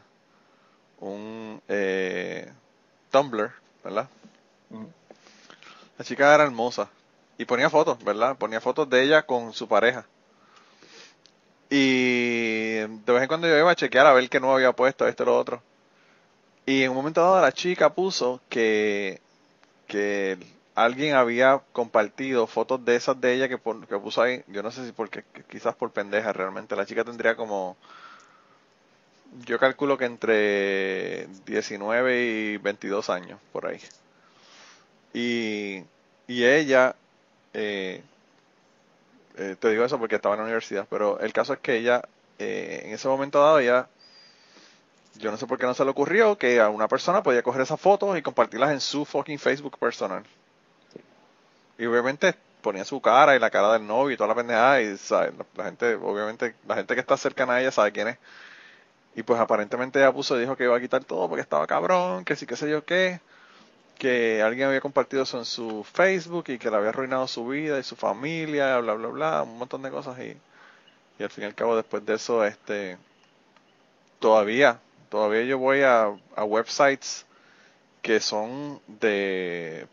[1.00, 2.52] un eh,
[3.12, 3.52] Tumblr,
[3.84, 4.08] ¿verdad?
[5.98, 6.90] La chica era hermosa
[7.38, 8.38] y ponía fotos, ¿verdad?
[8.38, 10.06] Ponía fotos de ella con su pareja.
[11.70, 15.08] Y de vez en cuando yo iba a chequear a ver qué no había puesto,
[15.08, 15.62] esto y lo otro.
[16.66, 19.20] Y en un momento dado la chica puso que,
[19.88, 20.38] que
[20.76, 24.44] alguien había compartido fotos de esas de ella que, que puso ahí.
[24.48, 26.76] Yo no sé si porque, quizás por pendeja realmente.
[26.76, 27.78] La chica tendría como,
[29.46, 33.80] yo calculo que entre 19 y 22 años, por ahí.
[35.14, 35.84] Y,
[36.28, 36.96] y ella
[37.58, 38.04] eh,
[39.38, 42.02] eh, te digo eso porque estaba en la universidad, pero el caso es que ella,
[42.38, 43.88] eh, en ese momento dado, ya,
[45.16, 47.62] yo no sé por qué no se le ocurrió que a una persona podía coger
[47.62, 50.24] esas fotos y compartirlas en su fucking Facebook personal.
[51.78, 54.98] Y obviamente ponía su cara y la cara del novio y toda la pendejada y
[55.56, 58.18] La, gente, obviamente, la gente que está cercana a ella sabe quién es.
[59.16, 62.26] Y pues aparentemente ella puso y dijo que iba a quitar todo porque estaba cabrón,
[62.26, 63.22] que sí, que sé yo qué
[63.96, 67.80] que alguien había compartido eso en su Facebook y que le había arruinado su vida
[67.80, 70.38] y su familia, bla, bla, bla, un montón de cosas y,
[71.20, 72.98] y al fin y al cabo después de eso, este,
[74.20, 74.80] todavía,
[75.10, 77.26] todavía yo voy a, a websites
[78.02, 79.88] que son de,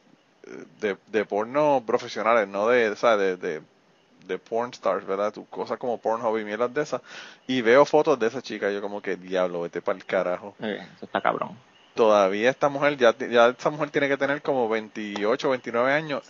[0.81, 5.33] de, porno profesionales, no de, sea, de, de, porn stars, ¿verdad?
[5.33, 7.01] Tu, cosas como Pornhub y mierdas de esas.
[7.47, 10.55] Y veo fotos de esa chica yo como que, diablo, vete para el carajo.
[10.61, 11.57] eso está cabrón
[11.95, 16.23] todavía esta mujer, ya, ya esta mujer tiene que tener como 28, 29 años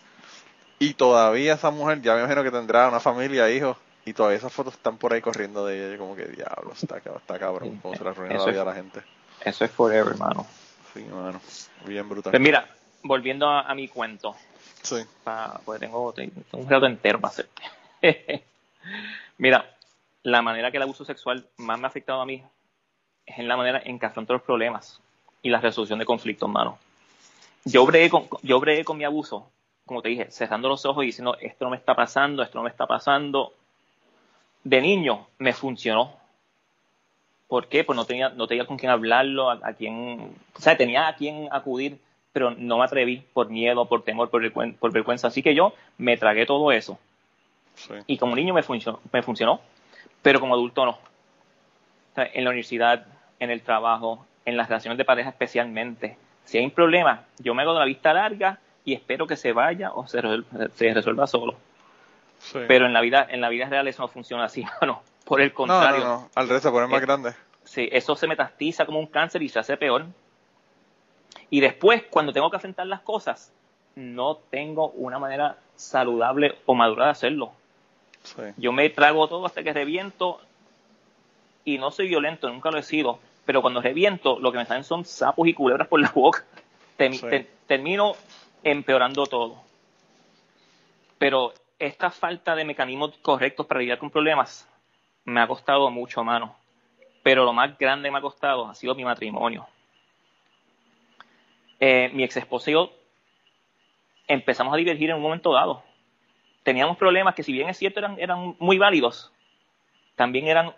[0.82, 4.52] y todavía esa mujer, ya me imagino que tendrá una familia, hijos, y todavía esas
[4.52, 8.02] fotos están por ahí corriendo de ella, como que diablo, está, está cabrón, cómo se
[8.02, 9.00] la arruina la vida a la gente.
[9.44, 10.44] Eso es forever, hermano.
[10.92, 11.40] Sí, hermano,
[11.86, 12.32] bien brutal.
[12.32, 12.68] Pues mira,
[13.04, 14.34] volviendo a, mi cuento.
[14.82, 14.96] Sí.
[15.64, 16.12] pues tengo,
[16.50, 17.62] un rato entero para hacerte.
[19.38, 19.64] mira,
[20.24, 22.42] la manera que el abuso sexual más me ha afectado a mí
[23.24, 25.00] es en la manera en que afronto los problemas
[25.42, 26.78] y la resolución de conflictos, mano.
[27.64, 29.50] Yo bregué con, yo bregué con mi abuso,
[29.86, 32.64] como te dije, cerrando los ojos y diciendo, esto no me está pasando, esto no
[32.64, 33.52] me está pasando.
[34.64, 36.14] De niño me funcionó.
[37.48, 37.84] ¿Por qué?
[37.84, 41.48] Pues no tenía, no tenía con quién hablarlo, a, quién, o sea, tenía a quién
[41.50, 41.98] acudir,
[42.32, 45.28] pero no me atreví por miedo, por temor, por, por vergüenza.
[45.28, 46.98] Así que yo me tragué todo eso.
[48.06, 49.60] Y como niño me funcionó, me funcionó,
[50.22, 50.98] pero como adulto no.
[52.16, 53.06] en la universidad,
[53.38, 56.16] en el trabajo, en las relaciones de pareja especialmente.
[56.44, 59.52] Si hay un problema, yo me hago de la vista larga y espero que se
[59.52, 61.56] vaya o se, resuelva, solo.
[62.52, 65.02] Pero en la vida en la vida real eso no funciona así, no.
[65.24, 66.00] Por el contrario.
[66.00, 67.32] No, no, Al revés, se pone más eh, grande.
[67.64, 70.06] Sí, eso se metastiza como un cáncer y se hace peor.
[71.48, 73.52] Y después, cuando tengo que enfrentar las cosas,
[73.94, 77.52] no tengo una manera saludable o madura de hacerlo.
[78.56, 80.40] Yo me trago todo hasta que reviento
[81.64, 84.84] y no soy violento, nunca lo he sido, pero cuando reviento, lo que me salen
[84.84, 86.44] son sapos y culebras por la boca.
[87.66, 88.14] termino
[88.62, 89.60] empeorando todo.
[91.18, 94.68] Pero esta falta de mecanismos correctos para lidiar con problemas
[95.24, 96.56] me ha costado mucho, mano.
[97.22, 99.66] Pero lo más grande me ha costado ha sido mi matrimonio.
[101.80, 102.92] Eh, mi ex esposa y yo
[104.28, 105.82] empezamos a divergir en un momento dado.
[106.62, 109.32] Teníamos problemas que, si bien es cierto, eran, eran muy válidos,
[110.14, 110.72] también eran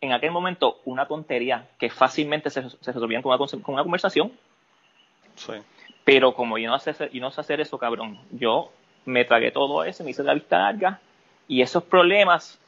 [0.00, 4.32] en aquel momento una tontería que fácilmente se, resolvían con una, con una conversación.
[5.36, 5.54] Sí.
[6.04, 8.70] Pero como yo no, sé, yo no sé hacer eso, cabrón, yo
[9.04, 11.00] me tragué todo eso, me hice la vista larga
[11.46, 12.58] y esos problemas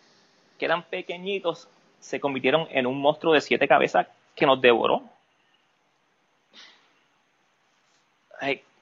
[0.59, 1.69] que eran pequeñitos
[2.01, 5.03] se convirtieron en un monstruo de siete cabezas que nos devoró.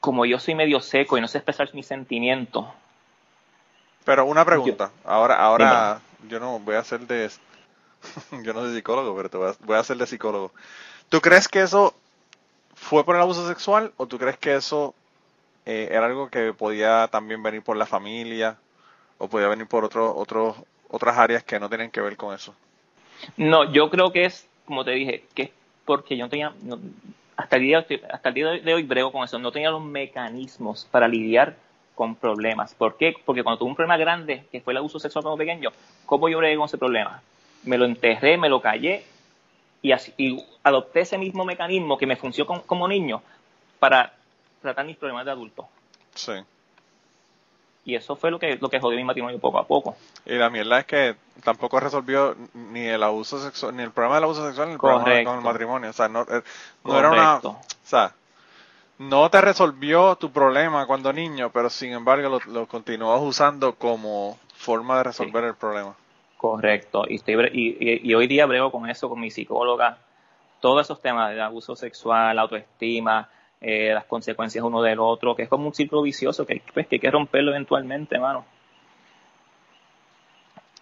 [0.01, 2.65] como yo soy medio seco y no sé expresar mis sentimientos.
[4.05, 7.29] Pero una pregunta, ahora, ahora, yo no voy a hacer de,
[8.43, 10.53] yo no soy psicólogo, pero te voy a, a hacer de psicólogo.
[11.09, 11.95] ¿Tú crees que eso
[12.75, 14.95] fue por el abuso sexual o tú crees que eso
[15.67, 18.57] eh, era algo que podía también venir por la familia
[19.19, 20.57] o podía venir por otro, otro,
[20.89, 22.55] otras áreas que no tienen que ver con eso?
[23.37, 25.51] No, yo creo que es, como te dije, que es
[25.85, 26.53] porque yo no tenía,
[27.37, 30.87] hasta, el día, hasta el día de hoy brego con eso, no tenía los mecanismos
[30.91, 31.57] para lidiar
[31.95, 32.75] con problemas.
[32.75, 33.15] ¿Por qué?
[33.25, 35.71] Porque cuando tuve un problema grande, que fue el abuso sexual cuando pequeño,
[36.07, 37.23] ¿cómo yo bregué con ese problema?
[37.65, 39.05] Me lo enterré, me lo callé
[39.83, 43.23] y, así, y adopté ese mismo mecanismo que me funcionó como niño
[43.79, 44.13] para
[44.61, 45.69] tratar mis problemas de adulto.
[46.15, 46.33] Sí.
[47.85, 49.97] Y eso fue lo que, lo que jodió mi matrimonio poco a poco.
[50.27, 54.25] Y la mierda es que tampoco resolvió ni el abuso sexual, ni el problema del
[54.25, 55.91] abuso sexual, ni el problema con el matrimonio.
[55.91, 56.43] O sea, no, eh,
[56.85, 57.37] no era una.
[57.37, 58.13] O sea,
[58.99, 64.39] no te resolvió tu problema cuando niño, pero sin embargo lo, lo continuabas usando como
[64.55, 65.95] forma de resolver el problema.
[66.39, 67.05] Correcto.
[67.09, 69.99] Y, estoy, y, y, hoy día brego con eso, con mi psicóloga.
[70.61, 73.29] Todos esos temas de abuso sexual, autoestima,
[73.61, 76.97] eh, las consecuencias uno del otro, que es como un círculo vicioso que, pues, que
[76.97, 78.47] hay que romperlo eventualmente, hermano.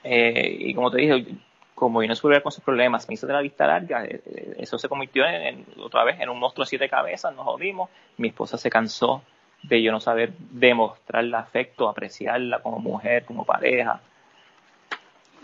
[0.04, 1.26] Eh, y como te dije,
[1.74, 4.20] como yo no supe con sus problemas, me hice de la vista larga, eh,
[4.58, 7.88] eso se convirtió en, otra vez en un monstruo de siete cabezas, nos jodimos,
[8.18, 9.22] mi esposa se cansó
[9.62, 14.02] de yo no saber demostrarle afecto, apreciarla como mujer, como pareja.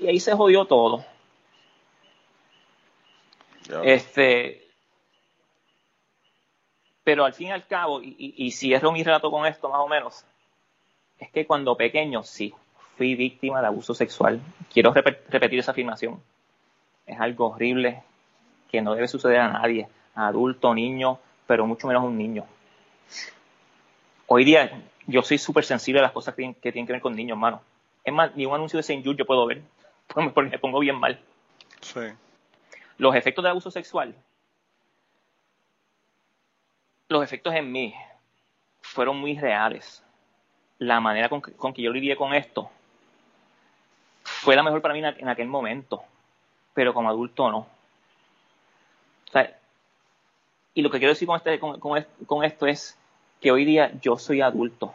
[0.03, 1.05] Y ahí se jodió todo.
[3.85, 4.67] Este,
[7.05, 9.89] pero al fin y al cabo, y, y, cierro mi relato con esto más o
[9.89, 10.25] menos,
[11.19, 12.53] es que cuando pequeño sí,
[12.97, 14.41] fui víctima de abuso sexual.
[14.73, 16.21] Quiero repetir esa afirmación.
[17.07, 18.03] Es algo horrible
[18.71, 22.45] que no debe suceder a nadie, a adulto, niño, pero mucho menos a un niño.
[24.27, 27.37] Hoy día yo soy súper sensible a las cosas que, tienen que ver con niños,
[27.37, 27.61] hermano.
[28.05, 29.63] Es más, ni un anuncio de Saint Jude yo puedo ver,
[30.09, 31.21] porque me pongo bien mal.
[31.81, 32.01] Sí.
[32.99, 34.15] Los efectos del abuso sexual
[37.13, 37.95] los efectos en mí
[38.81, 40.03] fueron muy reales.
[40.79, 42.69] La manera con que, yo lidié con esto
[44.25, 46.03] fue la mejor para mí en, aquel momento,
[46.75, 47.67] pero como adulto no.
[50.75, 52.99] y lo que quiero decir con, este, con, esto es
[53.41, 54.93] que hoy día yo soy adulto.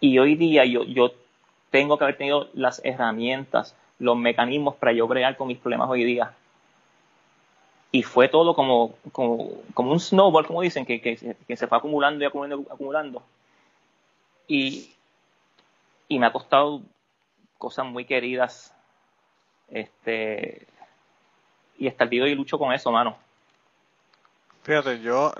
[0.00, 1.12] Y hoy día yo, yo
[1.74, 6.04] tengo que haber tenido las herramientas, los mecanismos para yo bregar con mis problemas hoy
[6.04, 6.32] día
[7.90, 8.94] y fue todo como,
[9.76, 11.16] un snowball, como dicen, que,
[11.56, 13.22] se fue acumulando y acumulando, acumulando.
[14.46, 14.94] Y,
[16.08, 16.80] me ha costado
[17.58, 18.72] cosas muy queridas.
[19.68, 20.68] Este,
[21.76, 23.16] y hasta el día de hoy lucho con eso, mano.
[24.62, 25.32] Fíjate, yo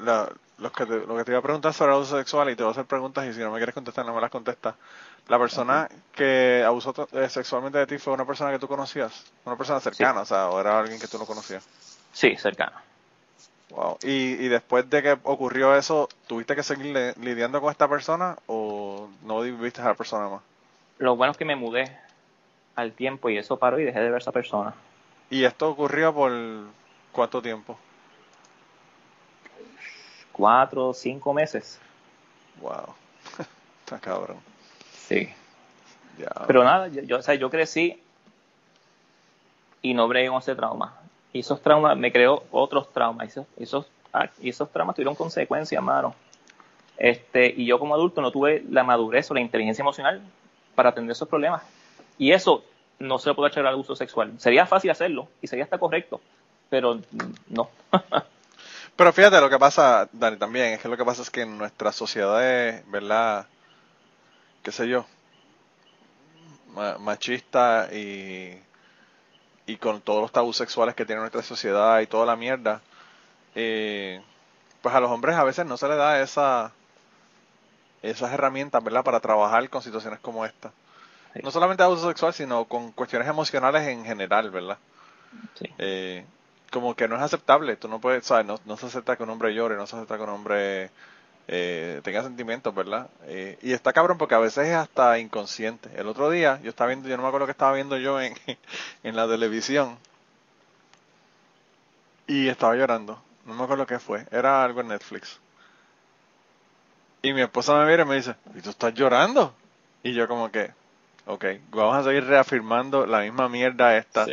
[0.59, 2.71] lo, que te, lo que te iba a preguntar sobre abuso sexual y te voy
[2.71, 4.75] a hacer preguntas y si no me quieres contestar, no me las contestas.
[5.29, 9.57] La persona que abusó eh, sexualmente de ti fue una persona que tú conocías, una
[9.57, 11.67] persona cercana, o sea, o era alguien que tú no conocías.
[12.13, 12.77] Sí, cercano.
[13.71, 13.99] Wow.
[14.03, 19.09] ¿Y, y después de que ocurrió eso, ¿tuviste que seguir lidiando con esta persona o
[19.23, 20.43] no viviste a la persona más?
[20.99, 21.99] Lo bueno es que me mudé
[22.77, 24.75] al tiempo y eso paró y dejé de ver a esa persona.
[25.31, 26.33] ¿Y esto ocurrió por
[27.13, 27.79] cuánto tiempo?
[30.35, 31.81] Cuatro, cinco meses.
[32.61, 32.95] Wow.
[33.85, 34.37] Está cabrón.
[34.93, 35.29] Sí.
[36.47, 38.01] Pero nada, yo, o sea, yo crecí
[39.81, 40.95] y no bregué con ese trauma
[41.35, 43.29] y esos traumas me creó otros traumas.
[43.29, 46.15] Esos, esos, ah, y esos traumas tuvieron consecuencias, mano.
[46.97, 50.23] Este, y yo como adulto no tuve la madurez o la inteligencia emocional
[50.77, 51.63] para atender esos problemas.
[52.19, 52.65] Y eso
[53.01, 54.33] no se lo puede echar al abuso sexual.
[54.39, 56.21] Sería fácil hacerlo y sería hasta correcto,
[56.71, 57.01] pero
[57.49, 57.69] no.
[58.97, 61.59] pero fíjate lo que pasa, Dani, también, es que lo que pasa es que en
[61.59, 63.47] nuestra sociedad ¿verdad?
[64.63, 65.07] qué sé yo,
[67.01, 68.59] machista y
[69.67, 72.81] y con todos los tabús sexuales que tiene nuestra sociedad y toda la mierda,
[73.55, 74.23] eh,
[74.83, 76.73] pues a los hombres a veces no se les da esa
[78.03, 80.73] esas herramientas, ¿verdad?, para trabajar con situaciones como esta.
[81.43, 84.77] No solamente abuso sexual, sino con cuestiones emocionales en general, ¿verdad?
[85.79, 86.25] Eh,
[86.75, 88.45] como que no es aceptable, tú no puedes, ¿sabes?
[88.45, 90.91] No, no se acepta que un hombre llore, no se acepta que un hombre
[91.47, 93.09] eh, tenga sentimientos, ¿verdad?
[93.27, 95.89] Eh, y está cabrón porque a veces es hasta inconsciente.
[95.95, 98.35] El otro día yo estaba viendo, yo no me acuerdo que estaba viendo yo en,
[99.05, 99.97] en la televisión
[102.27, 103.23] y estaba llorando.
[103.47, 105.39] No me acuerdo qué fue, era algo en Netflix.
[107.23, 109.55] Y mi esposa me mira y me dice, ¿y tú estás llorando?
[110.03, 110.73] Y yo como que,
[111.27, 114.27] ok, vamos a seguir reafirmando la misma mierda esta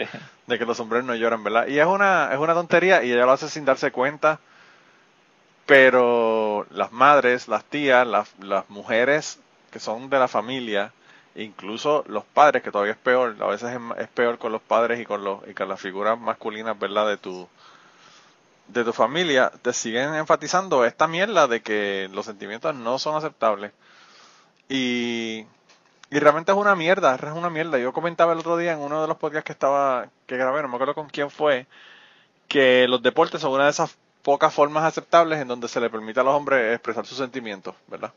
[0.51, 1.67] de que los hombres no lloran, ¿verdad?
[1.67, 4.39] Y es una, es una tontería y ella lo hace sin darse cuenta
[5.65, 9.39] pero las madres, las tías, las, las mujeres
[9.71, 10.91] que son de la familia
[11.35, 15.05] incluso los padres, que todavía es peor, a veces es, peor con los padres y
[15.05, 17.07] con, los, y con las figuras masculinas, ¿verdad?
[17.07, 17.47] De tu,
[18.67, 23.71] de tu familia, te siguen enfatizando esta mierda de que los sentimientos no son aceptables.
[24.69, 25.45] Y,
[26.11, 27.79] y realmente es una mierda, es una mierda.
[27.79, 30.67] Yo comentaba el otro día en uno de los podcasts que estaba, que grabé, no
[30.67, 31.67] me acuerdo con quién fue,
[32.49, 36.19] que los deportes son una de esas pocas formas aceptables en donde se le permite
[36.19, 38.11] a los hombres expresar sus sentimientos, ¿verdad?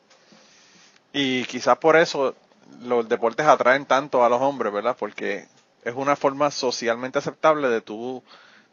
[1.12, 2.35] Y quizás por eso
[2.83, 4.96] los deportes atraen tanto a los hombres, ¿verdad?
[4.98, 5.46] Porque
[5.85, 8.24] es una forma socialmente aceptable de tú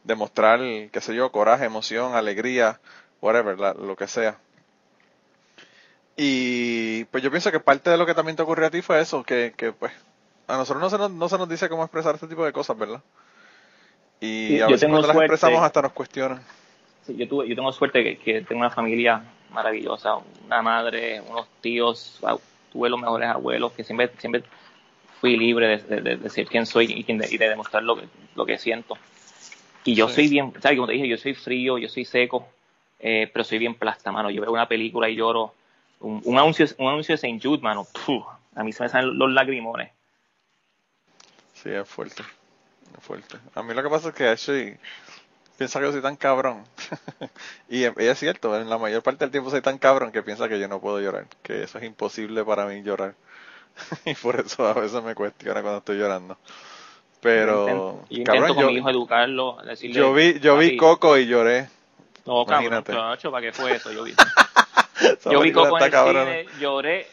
[0.04, 2.80] demostrar, qué sé yo, coraje, emoción, alegría,
[3.22, 4.40] whatever, lo que sea.
[6.16, 9.00] Y pues yo pienso que parte de lo que también te ocurrió a ti fue
[9.00, 9.92] eso, que, que pues
[10.48, 12.78] a nosotros no se, nos, no se nos dice cómo expresar este tipo de cosas,
[12.78, 13.02] ¿verdad?
[14.20, 16.42] Y a veces cuando las expresamos hasta nos cuestionan.
[17.06, 21.48] Sí, yo, tuve, yo tengo suerte que, que tengo una familia maravillosa, una madre, unos
[21.62, 22.20] tíos,
[22.72, 24.44] tuve los mejores abuelos, que siempre, siempre
[25.20, 28.04] fui libre de, decir quién soy y, de, y de demostrar lo que,
[28.36, 28.98] lo que siento.
[29.84, 30.78] Y yo soy bien, ¿sabes?
[30.78, 32.48] Como te dije, yo soy frío, yo soy seco,
[33.00, 34.30] eh, pero soy bien plasta, mano.
[34.30, 35.54] Yo veo una película y lloro.
[36.02, 37.40] Un, anuncio, un anuncio de St.
[37.42, 37.88] Jude, mano.
[38.56, 39.92] a mí se me salen los lagrimones.
[41.54, 42.24] Sí, es fuerte.
[42.98, 43.38] Es fuerte.
[43.54, 44.78] A mí lo que pasa es que Ashley
[45.58, 46.64] piensa que yo soy tan cabrón.
[47.70, 50.60] y, es cierto, en la mayor parte del tiempo soy tan cabrón que piensa que
[50.60, 51.28] yo no puedo llorar.
[51.44, 53.14] Que eso es imposible para mí llorar.
[54.06, 56.38] y por eso a veces me cuestiona cuando estoy llorando.
[57.22, 61.70] Pero, yo intento, con mi hijo educarlo, decirle, yo vi, yo vi Coco y lloré.
[62.26, 63.92] No, cabrón, ¿para qué fue eso?
[63.92, 64.16] Yo vi,
[65.30, 67.08] yo vi Coco en el cine, lloré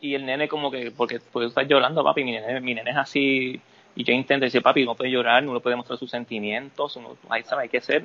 [0.00, 2.96] y el nene como que, porque, porque estás llorando, papi, mi nene, mi nene es
[2.96, 3.60] así,
[3.94, 7.42] y yo intento decir, papi, no puede llorar, no puede mostrar sus sentimientos, uno, ahí
[7.44, 8.04] sabe, hay que ser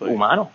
[0.00, 0.50] humano.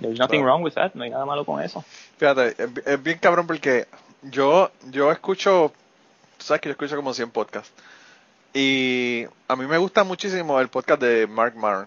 [0.00, 1.84] There's nothing wrong with that, no hay nada malo con eso.
[2.16, 3.86] Fíjate, es, bien cabrón porque
[4.22, 5.72] yo, yo escucho
[6.40, 7.70] Tú sabes que yo escucho como 100 podcasts.
[8.54, 11.86] Y a mí me gusta muchísimo el podcast de Mark Maron.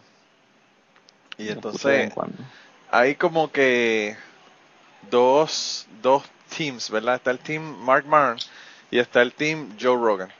[1.40, 2.14] Y entonces
[2.94, 4.16] hay como que
[5.10, 6.24] dos, dos
[6.56, 7.16] teams, ¿verdad?
[7.16, 8.38] Está el team Mark Maron
[8.92, 10.32] y está el team Joe Rogan.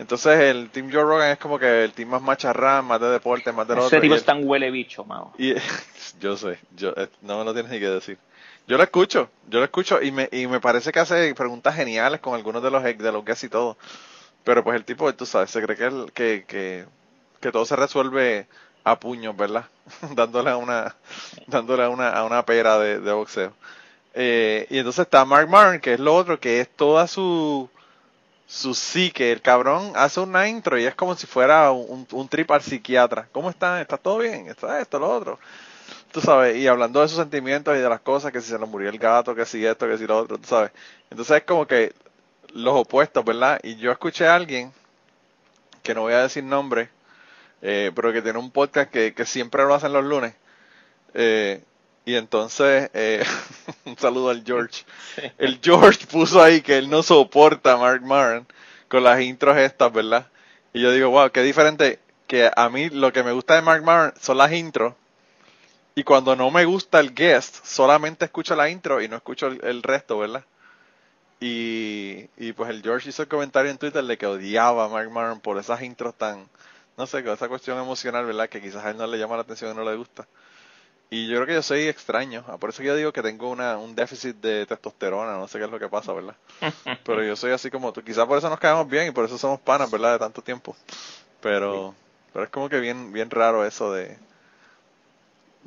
[0.00, 3.52] Entonces el team Joe Rogan es como que el team más macharrán, más de deporte,
[3.52, 5.32] más de lo Ese tipo es tan huele bicho, mano.
[5.38, 5.54] Y,
[6.20, 8.18] yo sé, yo, eh, no me lo tienes ni que decir.
[8.66, 12.18] Yo lo escucho, yo lo escucho y me, y me parece que hace preguntas geniales
[12.18, 13.76] con algunos de los de los guests y todo.
[14.42, 16.84] Pero pues el tipo, tú sabes, se cree que, que, que,
[17.40, 18.48] que todo se resuelve
[18.90, 19.64] a puños, ¿verdad?
[20.14, 20.94] dándole a una,
[21.46, 23.52] dándole una, a una pera de, boxeo.
[24.14, 27.68] Eh, y entonces está Mark Maron, que es lo otro, que es toda su,
[28.46, 29.32] su psique.
[29.32, 33.28] El cabrón hace una intro y es como si fuera un, un trip al psiquiatra.
[33.32, 33.80] ¿Cómo está?
[33.80, 34.48] ¿Está todo bien?
[34.48, 35.38] ¿Está esto, lo otro?
[36.10, 38.66] tú sabes, y hablando de sus sentimientos y de las cosas, que si se le
[38.66, 40.72] murió el gato, que si esto, que si lo otro, tú sabes.
[41.10, 41.92] Entonces es como que
[42.52, 43.60] los opuestos, ¿verdad?
[43.62, 44.72] Y yo escuché a alguien,
[45.82, 46.90] que no voy a decir nombre,
[47.62, 50.34] eh, pero que tiene un podcast que, que siempre lo hacen los lunes.
[51.14, 51.62] Eh,
[52.04, 53.24] y entonces, eh,
[53.84, 54.84] un saludo al George.
[55.38, 58.46] El George puso ahí que él no soporta a Mark Maron
[58.88, 60.26] con las intros estas, ¿verdad?
[60.72, 63.84] Y yo digo, wow, qué diferente que a mí lo que me gusta de Mark
[63.84, 64.94] Maron son las intros
[65.94, 69.82] y cuando no me gusta el guest, solamente escucho la intro y no escucho el,
[69.82, 70.44] resto, ¿verdad?
[71.40, 75.10] Y, y, pues el George hizo el comentario en Twitter de que odiaba a Mark
[75.10, 76.48] Maron por esas intros tan,
[77.00, 78.50] no sé, con esa cuestión emocional, ¿verdad?
[78.50, 80.26] Que quizás a él no le llama la atención y no le gusta.
[81.08, 83.78] Y yo creo que yo soy extraño, ah, por eso yo digo que tengo una,
[83.78, 86.36] un déficit de testosterona, no sé qué es lo que pasa, ¿verdad?
[87.04, 89.38] Pero yo soy así como tú, quizás por eso nos caemos bien y por eso
[89.38, 90.12] somos panas, ¿verdad?
[90.12, 90.76] De tanto tiempo.
[91.40, 91.94] Pero,
[92.34, 94.18] pero es como que bien, bien raro eso de,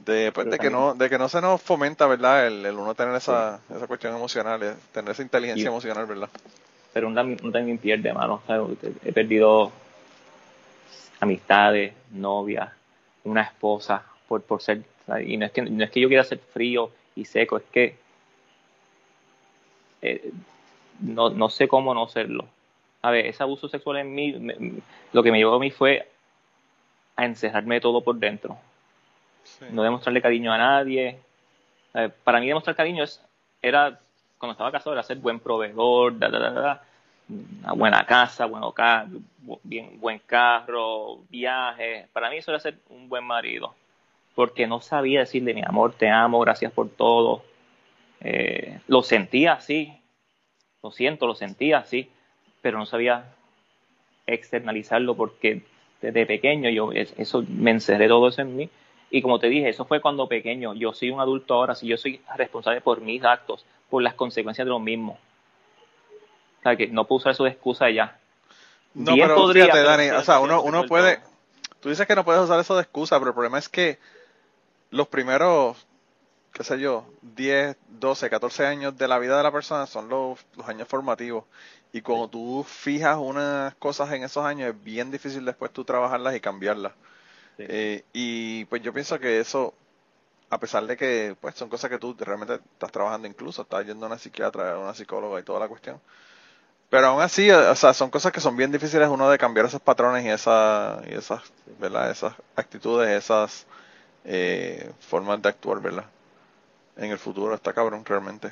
[0.05, 3.15] de, pues, de que no de que no se nos fomenta verdad el, uno tener
[3.15, 6.29] esa, esa cuestión emocional eh, tener esa inteligencia emocional verdad
[6.93, 7.15] pero uno,
[7.51, 8.43] también pierde mano
[9.03, 9.71] he perdido
[11.19, 12.69] amistades novias
[13.23, 14.83] una esposa por por ser
[15.25, 17.95] y no es que no es que yo quiera ser frío y seco es que
[20.01, 20.31] eh,
[20.99, 22.45] no, no sé cómo no serlo.
[23.01, 26.07] A ver ese abuso sexual en mí lo que me llevó a mí fue
[27.15, 28.57] a encerrarme todo por dentro.
[29.71, 31.19] No demostrarle cariño a nadie.
[31.93, 33.21] Eh, para mí demostrar cariño es,
[33.61, 33.99] era,
[34.37, 36.13] cuando estaba casado, era ser buen proveedor,
[37.29, 38.73] una buena casa, bueno,
[39.63, 42.07] bien, buen carro, viaje.
[42.13, 43.73] Para mí eso era ser un buen marido,
[44.35, 47.43] porque no sabía decirle mi amor, te amo, gracias por todo.
[48.21, 49.93] Eh, lo sentía así,
[50.81, 52.09] lo siento, lo sentía así,
[52.61, 53.25] pero no sabía
[54.25, 55.63] externalizarlo porque
[56.01, 58.69] desde pequeño yo eso me encerré todo eso en mí
[59.15, 60.73] y como te dije, eso fue cuando pequeño.
[60.73, 64.65] Yo soy un adulto ahora, si yo soy responsable por mis actos, por las consecuencias
[64.65, 65.19] de lo mismo.
[66.63, 68.19] Sea, que no puedo usar su excusa ya.
[68.93, 71.19] No, pero fíjate, Dani, o sea, uno, uno puede,
[71.79, 73.97] tú dices que no puedes usar eso de excusa, pero el problema es que
[74.91, 75.87] los primeros,
[76.53, 80.39] qué sé yo, 10, 12, 14 años de la vida de la persona son los,
[80.55, 81.45] los años formativos.
[81.91, 86.35] Y cuando tú fijas unas cosas en esos años, es bien difícil después tú trabajarlas
[86.35, 86.93] y cambiarlas.
[87.57, 89.73] Eh, y pues yo pienso que eso,
[90.49, 94.05] a pesar de que pues son cosas que tú realmente estás trabajando incluso, estás yendo
[94.05, 95.99] a una psiquiatra, a una psicóloga y toda la cuestión.
[96.93, 99.81] Pero aún así, o sea, son cosas que son bien difíciles uno de cambiar esos
[99.81, 101.41] patrones y, esa, y esas,
[101.79, 102.11] ¿verdad?
[102.11, 103.65] Esas actitudes, esas
[104.23, 106.05] eh, formas de actuar, ¿verdad?
[106.95, 108.51] En el futuro está cabrón realmente.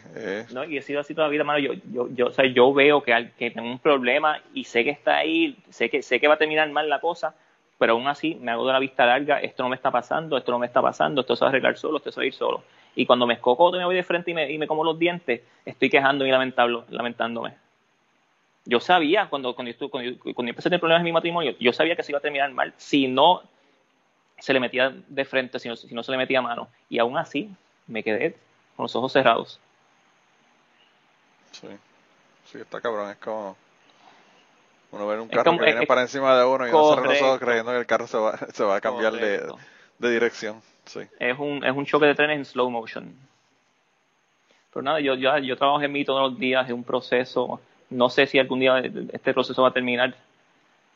[0.51, 1.59] No, y he sido así toda la vida, mano.
[1.59, 4.89] Yo, yo, yo, o sea, yo veo que, que tengo un problema y sé que
[4.89, 7.35] está ahí, sé que, sé que va a terminar mal la cosa,
[7.77, 10.51] pero aún así me hago de la vista larga, esto no me está pasando, esto
[10.51, 12.33] no me está pasando, esto se va a arreglar solo, esto se va a ir
[12.33, 12.63] solo.
[12.95, 15.41] Y cuando me escoco, me voy de frente y me, y me como los dientes,
[15.63, 17.53] estoy quejando y lamentándome.
[18.65, 21.73] Yo sabía, cuando, cuando, yo, cuando, cuando empecé a tener problemas en mi matrimonio, yo
[21.73, 23.41] sabía que se iba a terminar mal si no
[24.37, 26.67] se le metía de frente, si no, si no se le metía mano.
[26.89, 27.49] Y aún así,
[27.87, 28.35] me quedé
[28.75, 29.59] con los ojos cerrados.
[31.51, 31.67] Sí,
[32.45, 33.55] sí, está cabrón, es como
[34.91, 37.39] uno ver un carro que viene para encima de uno y uno cerrar los ojos
[37.39, 39.41] creyendo que el carro se va, se va a cambiar de,
[39.99, 40.61] de, dirección.
[40.85, 41.01] Sí.
[41.19, 43.15] Es, un, es un choque de trenes en slow motion.
[44.73, 47.61] Pero nada, yo, yo, yo trabajo en mí todos los días, es un proceso.
[47.91, 50.15] No sé si algún día este proceso va a terminar.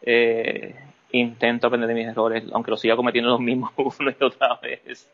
[0.02, 0.76] Eh,
[1.12, 5.08] intento aprender de mis errores, aunque lo siga cometiendo los mismos una y otra vez.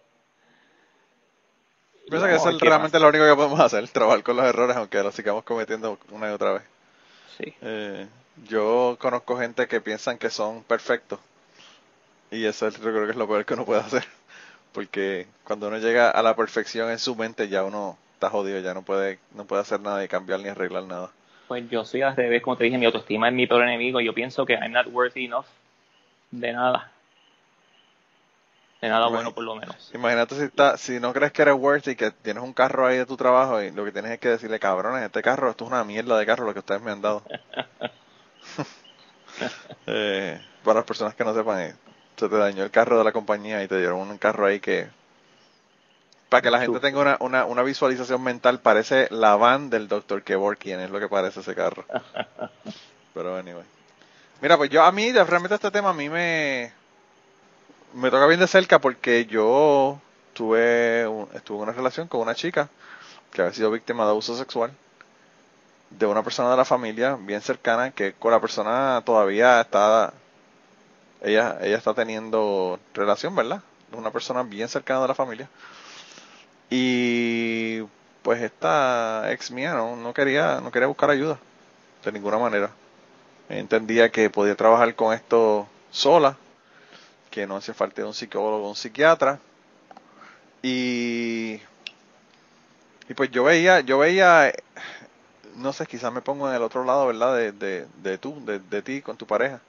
[2.10, 5.04] Pienso que eso es realmente lo único que podemos hacer, trabajar con los errores, aunque
[5.04, 6.64] los sigamos cometiendo una y otra vez.
[7.38, 7.54] Sí.
[7.62, 8.08] Eh,
[8.48, 11.20] yo conozco gente que piensan que son perfectos
[12.32, 14.06] y eso yo creo que es lo peor que uno puede hacer.
[14.74, 18.74] Porque cuando uno llega a la perfección en su mente ya uno está jodido, ya
[18.74, 21.12] no puede, no puede hacer nada y cambiar ni arreglar nada.
[21.52, 24.00] Pues yo soy al revés, como te dije, mi autoestima es mi peor enemigo.
[24.00, 25.44] Yo pienso que I'm not worthy enough
[26.32, 26.90] de nada.
[28.80, 29.92] De nada bueno, por lo menos.
[29.94, 33.06] Imagínate si, está, si no crees que eres worthy, que tienes un carro ahí de
[33.06, 35.84] tu trabajo y lo que tienes es que decirle, cabrones, este carro, esto es una
[35.84, 37.22] mierda de carro lo que ustedes me han dado.
[39.88, 41.76] Eh, para las personas que no sepan, eh,
[42.16, 44.88] se te dañó el carro de la compañía y te dieron un carro ahí que...
[46.32, 50.24] Para que la gente tenga una, una, una visualización mental, parece la van del Dr.
[50.24, 51.84] Kevorkian, es lo que parece ese carro.
[53.14, 53.66] Pero anyway.
[54.40, 56.72] Mira, pues yo a mí, realmente este tema a mí me...
[57.96, 60.00] Me toca bien de cerca porque yo
[60.32, 61.02] tuve,
[61.34, 62.70] estuve en una relación con una chica
[63.34, 64.72] que había sido víctima de abuso sexual
[65.90, 70.14] de una persona de la familia bien cercana que con la persona todavía está
[71.22, 73.62] ella ella está teniendo relación verdad
[73.92, 75.50] una persona bien cercana de la familia
[76.72, 77.82] y
[78.24, 81.38] pues esta ex mía no, no quería no quería buscar ayuda
[82.04, 82.72] de ninguna manera
[83.50, 86.38] entendía que podía trabajar con esto sola
[87.30, 89.38] que no hacía falta un psicólogo un psiquiatra
[90.64, 91.62] y
[93.08, 94.52] y pues yo veía yo veía
[95.56, 97.36] no sé, quizás me pongo en el otro lado, ¿verdad?
[97.36, 99.62] De, de, de tú, de, de, ti con tu pareja.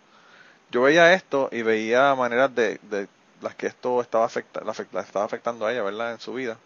[0.71, 3.09] Yo veía esto y veía maneras de, de
[3.41, 6.13] las que esto estaba, afecta, la, estaba afectando a ella, ¿verdad?
[6.13, 6.57] En su vida.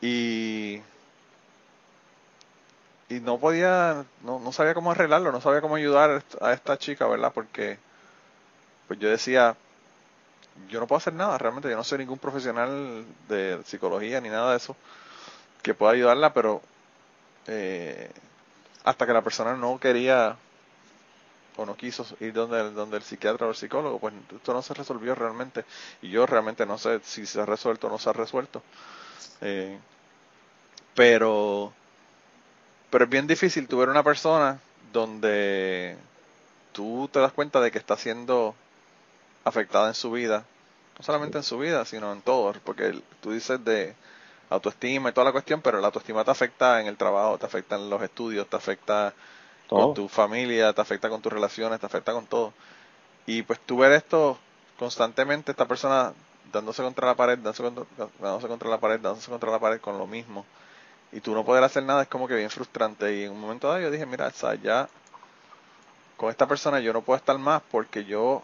[0.00, 0.80] Y,
[3.08, 7.06] y no podía, no, no sabía cómo arreglarlo, no sabía cómo ayudar a esta chica,
[7.06, 7.32] ¿verdad?
[7.34, 7.78] Porque
[8.88, 9.56] pues yo decía,
[10.68, 14.52] yo no puedo hacer nada, realmente yo no soy ningún profesional de psicología ni nada
[14.52, 14.76] de eso
[15.62, 16.62] que pueda ayudarla, pero
[17.46, 18.10] eh,
[18.84, 20.36] hasta que la persona no quería
[21.56, 24.72] o no quiso ir donde, donde el psiquiatra o el psicólogo, pues esto no se
[24.72, 25.64] resolvió realmente.
[26.00, 28.62] Y yo realmente no sé si se ha resuelto o no se ha resuelto.
[29.40, 29.78] Eh,
[30.94, 31.72] pero,
[32.90, 34.60] pero es bien difícil tu ver una persona
[34.92, 35.96] donde
[36.72, 38.54] tú te das cuenta de que está siendo
[39.44, 40.44] afectada en su vida,
[40.98, 43.94] no solamente en su vida, sino en todo, porque tú dices de
[44.50, 47.76] autoestima y toda la cuestión, pero la autoestima te afecta en el trabajo, te afecta
[47.76, 49.14] en los estudios, te afecta
[49.68, 52.52] con tu familia, te afecta con tus relaciones, te afecta con todo.
[53.26, 54.38] Y pues tú ver esto
[54.78, 56.12] constantemente, esta persona
[56.52, 57.84] dándose contra la pared, dándose contra,
[58.18, 60.44] dándose contra la pared, dándose contra la pared con lo mismo,
[61.12, 63.14] y tú no poder hacer nada es como que bien frustrante.
[63.16, 64.88] Y en un momento dado yo dije, mira, o ya
[66.16, 68.42] con esta persona yo no puedo estar más porque yo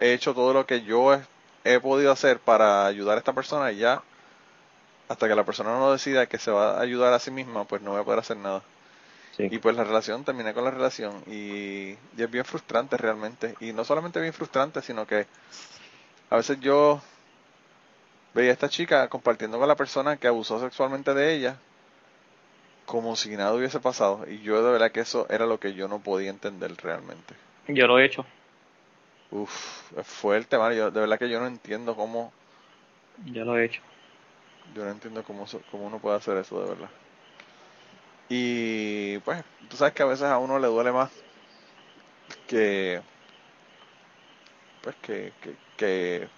[0.00, 1.20] he hecho todo lo que yo he,
[1.64, 4.02] he podido hacer para ayudar a esta persona y ya
[5.08, 7.82] hasta que la persona no decida que se va a ayudar a sí misma, pues
[7.82, 8.62] no voy a poder hacer nada.
[9.38, 13.54] Y pues la relación, terminé con la relación y, es bien frustrante realmente.
[13.60, 15.26] Y no solamente bien frustrante, sino que
[16.30, 17.00] a veces yo
[18.34, 21.58] veía a esta chica compartiendo con la persona que abusó sexualmente de ella
[22.88, 24.24] como si nada hubiese pasado.
[24.28, 27.34] Y yo de verdad que eso era lo que yo no podía entender realmente.
[27.68, 28.24] Yo lo he hecho.
[29.30, 30.90] Uf, es fuerte, Mario.
[30.90, 32.32] de verdad que yo no entiendo cómo.
[33.26, 33.82] Yo lo he hecho.
[34.74, 36.90] Yo no entiendo cómo, cómo uno puede hacer eso, de verdad.
[38.30, 41.10] Y pues, tú sabes que a veces a uno le duele más
[42.46, 43.02] que.
[44.82, 46.28] Pues que, que, que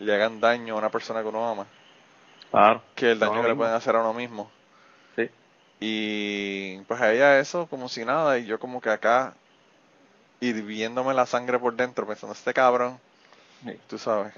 [0.00, 1.66] le hagan daño a una persona que uno ama.
[2.50, 2.82] Claro.
[2.94, 4.50] Que el daño que le pueden hacer a uno mismo.
[5.16, 5.30] Sí.
[5.80, 9.34] Y pues a ella eso como si nada y yo como que acá
[10.40, 12.98] hirviéndome la sangre por dentro pensando este cabrón.
[13.88, 14.34] Tú sabes.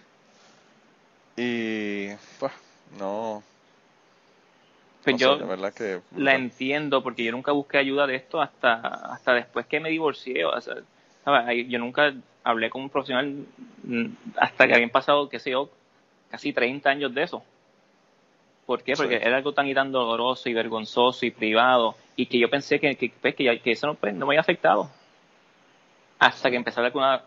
[1.37, 2.53] Y pues
[2.99, 3.43] no.
[5.03, 5.39] Pues yo
[5.73, 9.91] que, la entiendo porque yo nunca busqué ayuda de esto hasta hasta después que me
[9.91, 10.45] divorcié.
[10.45, 10.77] O sea,
[11.69, 12.15] Yo nunca
[12.45, 13.47] hablé con un profesional
[13.83, 14.07] mm,
[14.37, 15.71] hasta que habían pasado, qué sé yo,
[16.31, 17.43] casi 30 años de eso.
[18.67, 18.95] ¿Por qué?
[18.95, 22.81] Porque era algo tan y tan doloroso y vergonzoso y privado y que yo pensé
[22.81, 24.91] que, que, pues, que, eso no, pues, no, me había afectado.
[26.19, 27.23] Hasta que empecé a hablar con una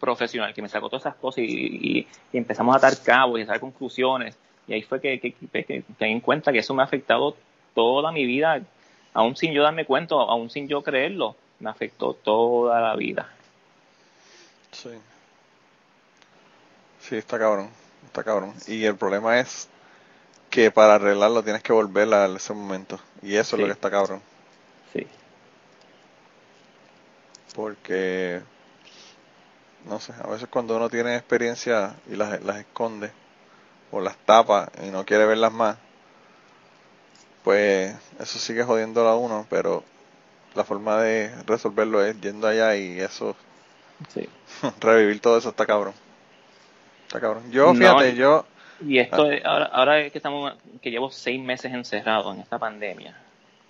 [0.00, 3.60] profesional que me sacó todas esas cosas y, empezamos a atar cabos y a sacar
[3.60, 4.36] conclusiones.
[4.66, 7.36] Y ahí fue que, que, que, en cuenta que eso me ha afectado
[7.74, 8.60] toda mi vida,
[9.12, 13.30] aún sin yo darme cuenta, aún sin yo creerlo, me afectó toda la vida.
[14.72, 14.90] Sí.
[17.00, 17.70] Sí, está cabrón,
[18.04, 18.52] está cabrón.
[18.66, 19.68] Y el problema es
[20.50, 22.98] que para arreglarlo tienes que volver a ese momento.
[23.22, 24.20] Y eso es lo que está cabrón.
[24.92, 25.06] Sí.
[27.54, 28.42] Porque,
[29.86, 33.12] no sé, a veces cuando uno tiene experiencia y las, las esconde
[33.92, 35.76] o las tapa y no quiere verlas más,
[37.44, 39.84] pues eso sigue jodiéndolo a uno, pero
[40.54, 43.36] la forma de resolverlo es yendo allá y eso,
[44.08, 44.28] sí.
[44.80, 45.94] revivir todo eso está cabrón.
[47.06, 47.50] Está cabrón.
[47.50, 48.44] Yo, fíjate, yo
[48.86, 53.14] y esto, ahora, ahora que estamos, que llevo seis meses encerrado en esta pandemia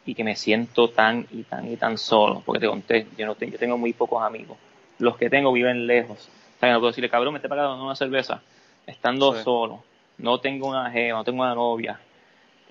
[0.07, 3.37] y que me siento tan y tan y tan solo, porque te conté, yo no
[3.39, 4.57] yo tengo muy pocos amigos.
[4.99, 6.28] Los que tengo viven lejos.
[6.57, 8.41] O sea, no puedo decirle, cabrón, me estoy pagando una cerveza,
[8.87, 9.83] estando solo.
[10.18, 11.99] No tengo una jeva, no tengo una novia.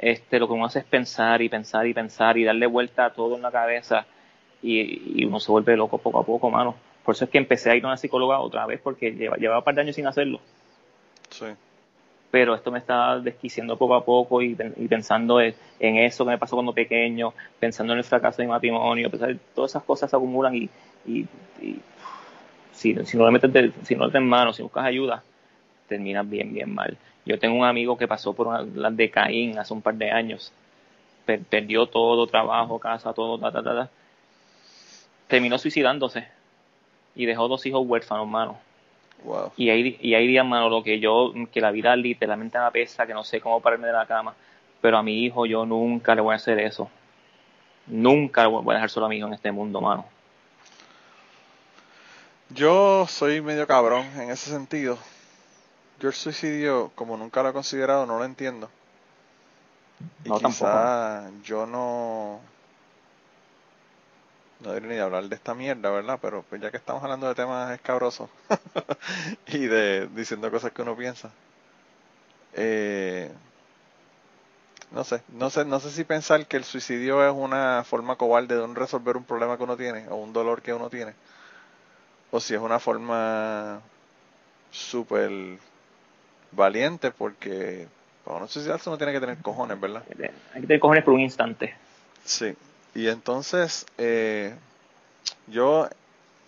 [0.01, 3.13] Este, lo que uno hace es pensar y pensar y pensar y darle vuelta a
[3.13, 4.05] todo en la cabeza
[4.61, 6.75] y, y uno se vuelve loco poco a poco, mano.
[7.05, 9.63] Por eso es que empecé a ir a una psicóloga otra vez porque llevaba un
[9.63, 10.41] par de años sin hacerlo.
[11.29, 11.45] Sí
[12.31, 16.55] pero esto me está desquiciando poco a poco y, pensando en, eso que me pasó
[16.55, 19.11] cuando pequeño, pensando en el fracaso de mi matrimonio,
[19.53, 20.69] todas esas cosas se acumulan y,
[22.71, 25.21] si, no le metes si no le mano, si buscas ayuda,
[25.89, 26.97] terminas bien, bien mal.
[27.25, 30.11] Yo tengo un amigo que pasó por una, la de Caín hace un par de
[30.11, 30.51] años,
[31.49, 33.39] perdió todo, trabajo, casa, todo,
[35.27, 36.27] terminó suicidándose
[37.15, 38.71] y dejó dos hijos huérfanos, hermano
[39.55, 43.13] y hay, y hay días, lo que yo, que la vida literalmente me pesa, que
[43.13, 44.33] no sé cómo pararme de la cama,
[44.81, 46.89] pero a mi hijo yo nunca le voy a hacer eso.
[47.87, 50.05] Nunca le voy a dejar solo a mi hijo en este mundo, mano.
[52.49, 54.97] Yo soy medio cabrón en ese sentido.
[56.01, 58.71] Yo el suicidio, como nunca lo he considerado, no lo entiendo.
[60.25, 62.41] Y no, quizá yo no
[64.61, 66.17] no debería ni hablar de esta mierda, ¿verdad?
[66.19, 68.29] Pero pues ya que estamos hablando de temas escabrosos
[69.47, 71.29] y de diciendo cosas que uno piensa,
[72.53, 73.31] eh,
[74.89, 78.55] no sé, no sé, no sé si pensar que el suicidio es una forma cobarde
[78.55, 81.13] de resolver un problema que uno tiene o un dolor que uno tiene,
[82.31, 83.81] o si es una forma
[84.71, 85.59] súper
[86.51, 87.87] valiente porque
[88.23, 90.03] para no suicidarse uno tiene que tener cojones, ¿verdad?
[90.53, 91.75] Hay que tener cojones por un instante.
[92.23, 92.55] Sí,
[92.93, 94.53] y entonces, eh,
[95.47, 95.87] yo,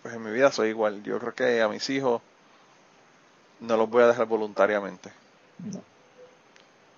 [0.02, 1.02] pues en mi vida soy igual.
[1.02, 2.22] Yo creo que a mis hijos
[3.60, 5.10] no los voy a dejar voluntariamente.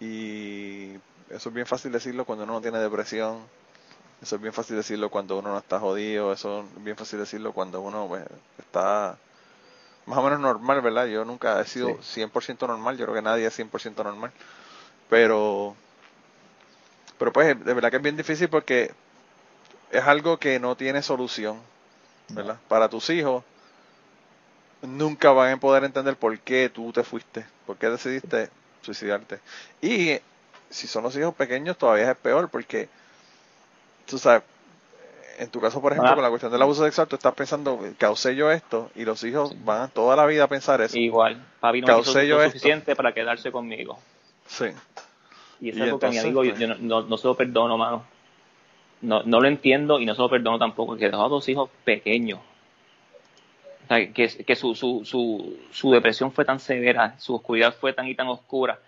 [0.01, 0.95] Y
[1.31, 3.39] eso es bien fácil decirlo cuando uno no tiene depresión.
[4.21, 6.33] Eso es bien fácil decirlo cuando uno no está jodido.
[6.33, 8.25] Eso es bien fácil decirlo cuando uno pues,
[8.59, 9.17] está
[10.07, 11.07] más o menos normal, ¿verdad?
[11.07, 12.97] Yo nunca he sido 100% normal.
[12.97, 14.33] Yo creo que nadie es 100% normal.
[15.11, 15.77] Pero,
[17.19, 18.93] pero pues de verdad que es bien difícil porque
[19.91, 21.61] es algo que no tiene solución,
[22.29, 22.59] ¿verdad?
[22.69, 23.45] Para tus hijos
[24.83, 28.51] nunca van a poder entender por qué tú te fuiste, por qué decidiste
[28.83, 29.41] suicidarte.
[29.81, 30.21] Y
[30.71, 32.89] si son los hijos pequeños todavía es peor porque
[34.07, 34.43] tú sabes,
[35.39, 38.35] en tu caso, por ejemplo, con la cuestión del abuso sexual, tú estás pensando, causé
[38.37, 40.99] yo esto, y los hijos van toda la vida a pensar eso.
[40.99, 43.99] Igual, papi no causé yo lo suficiente para quedarse conmigo.
[44.47, 44.67] Sí.
[45.61, 48.05] Y es algo que a mi amigo yo, pues no, no, se lo perdono, mano
[49.01, 51.71] no, no lo entiendo y no se lo perdono tampoco, que dejó a dos hijos
[51.85, 52.41] pequeños.
[53.85, 57.93] O sea, que, que su, su, su, su, depresión fue tan severa, su oscuridad fue
[57.93, 58.81] tan y tan oscura,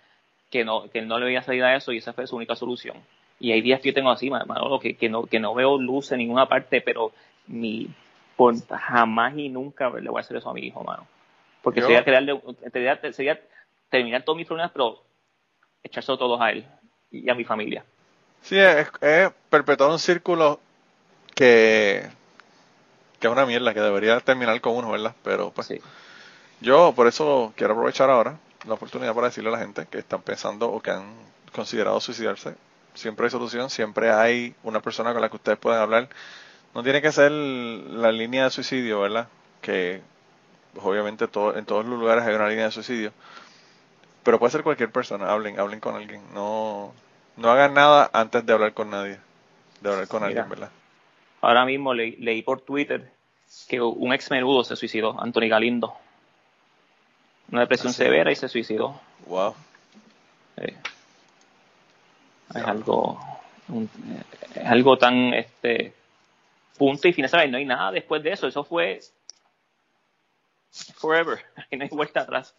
[0.49, 2.97] que no, que no le veía salida a eso y esa fue su única solución.
[3.39, 6.11] Y hay días que yo tengo así, Manolo, que, que, no, que no veo luz
[6.11, 7.11] en ninguna parte, pero
[7.47, 7.87] ni
[8.35, 11.07] por jamás y nunca le voy a hacer eso a mi hijo, mano.
[11.61, 12.41] Porque sería, crearle,
[13.11, 13.39] sería,
[13.89, 15.03] terminar todos mis problemas, pero
[15.83, 16.65] echarse todos a él
[17.11, 17.83] y a mi familia.
[18.41, 20.59] Sí, es, es perpetuar un círculo
[21.35, 22.07] que,
[23.19, 25.15] que es una mierda, que debería terminar con uno, ¿verdad?
[25.23, 25.73] Pero pues
[26.61, 30.21] yo por eso quiero aprovechar ahora la oportunidad para decirle a la gente que están
[30.21, 31.13] pensando o que han
[31.53, 32.55] considerado suicidarse.
[32.93, 36.09] Siempre hay solución, siempre hay una persona con la que ustedes pueden hablar.
[36.73, 39.27] No tiene que ser la línea de suicidio, ¿verdad?
[39.61, 40.01] Que
[40.73, 43.11] pues, obviamente todo, en todos los lugares hay una línea de suicidio.
[44.23, 46.21] Pero puede ser cualquier persona, hablen, hablen con alguien.
[46.33, 46.93] No,
[47.37, 49.17] no hagan nada antes de hablar con nadie.
[49.81, 50.69] De hablar con alguien, ¿verdad?
[51.41, 53.11] Ahora mismo leí por Twitter
[53.67, 55.95] que un ex menudo se suicidó, Anthony Galindo.
[57.51, 58.99] Una depresión ¿Ah, severa y se suicidó.
[59.25, 59.55] Wow.
[62.55, 63.19] Es algo
[64.55, 65.93] es algo tan este
[66.77, 67.51] punto y final, ¿sabes?
[67.51, 68.47] No hay nada después de eso.
[68.47, 69.01] Eso fue
[70.95, 71.43] forever.
[71.71, 72.55] Y no hay vuelta atrás.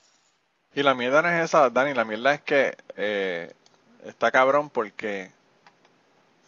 [0.75, 1.95] Y la mierda no es esa, Dani.
[1.95, 3.53] La mierda es que eh,
[4.05, 5.33] está cabrón porque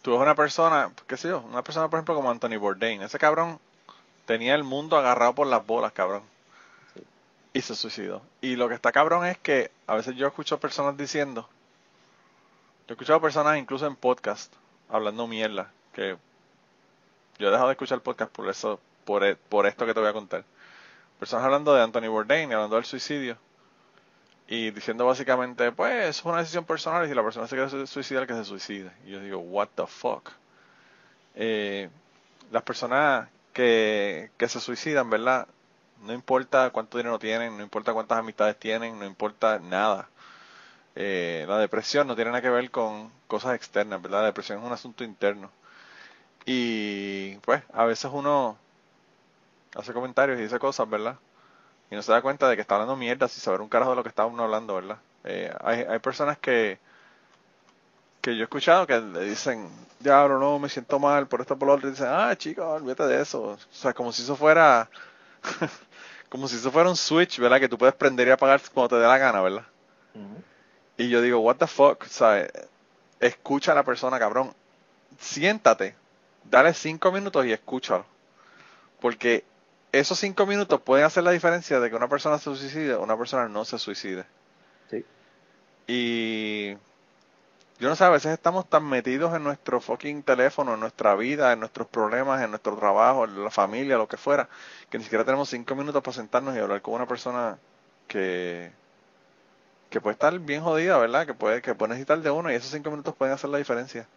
[0.01, 3.19] tú ves una persona, qué sé yo, una persona por ejemplo como Anthony Bourdain, ese
[3.19, 3.59] cabrón
[4.25, 6.23] tenía el mundo agarrado por las bolas, cabrón.
[7.53, 8.21] Y se suicidó.
[8.41, 11.47] Y lo que está cabrón es que a veces yo escucho personas diciendo,
[12.85, 14.53] yo he escuchado personas incluso en podcast
[14.89, 16.17] hablando mierda, que
[17.39, 20.09] yo he dejado de escuchar podcast por eso, por, e, por esto que te voy
[20.09, 20.43] a contar.
[21.19, 23.37] Personas hablando de Anthony Bourdain, hablando del suicidio
[24.47, 28.27] y diciendo básicamente, pues es una decisión personal y si la persona se quiere suicidar,
[28.27, 28.91] que se suicide.
[29.05, 30.29] Y yo digo, what the fuck.
[31.35, 31.89] Eh,
[32.51, 35.47] las personas que, que se suicidan, ¿verdad?
[36.01, 40.09] No importa cuánto dinero tienen, no importa cuántas amistades tienen, no importa nada.
[40.95, 44.21] Eh, la depresión no tiene nada que ver con cosas externas, ¿verdad?
[44.21, 45.49] La depresión es un asunto interno.
[46.45, 48.57] Y pues a veces uno
[49.75, 51.17] hace comentarios y dice cosas, ¿verdad?
[51.91, 53.97] y no se da cuenta de que está hablando mierda sin saber un carajo de
[53.97, 54.97] lo que está uno hablando, ¿verdad?
[55.25, 56.79] Eh, hay, hay personas que
[58.23, 59.69] que yo he escuchado que le dicen,
[59.99, 63.03] diablo, no, me siento mal por esto por lo otro, y dicen, ah, chicos, olvídate
[63.03, 63.41] de eso.
[63.41, 64.89] O sea, como si eso fuera,
[66.29, 67.59] como si eso fuera un switch, ¿verdad?
[67.59, 69.65] Que tú puedes prender y apagar cuando te dé la gana, ¿verdad?
[70.97, 72.47] Y yo digo, what the fuck, sea,
[73.19, 74.53] escucha a la persona, cabrón.
[75.19, 75.95] Siéntate,
[76.49, 78.05] dale cinco minutos y escúchalo.
[78.99, 79.43] Porque
[79.91, 83.17] esos cinco minutos pueden hacer la diferencia de que una persona se suicide o una
[83.17, 84.25] persona no se suicide.
[84.89, 85.05] Sí.
[85.87, 86.73] Y
[87.79, 91.51] yo no sé, a veces estamos tan metidos en nuestro fucking teléfono, en nuestra vida,
[91.53, 94.47] en nuestros problemas, en nuestro trabajo, en la familia, lo que fuera,
[94.89, 97.57] que ni siquiera tenemos cinco minutos para sentarnos y hablar con una persona
[98.07, 98.71] que,
[99.93, 101.27] que puede estar bien jodida, ¿verdad?
[101.27, 104.07] Que puede, que puede necesitar de uno y esos cinco minutos pueden hacer la diferencia.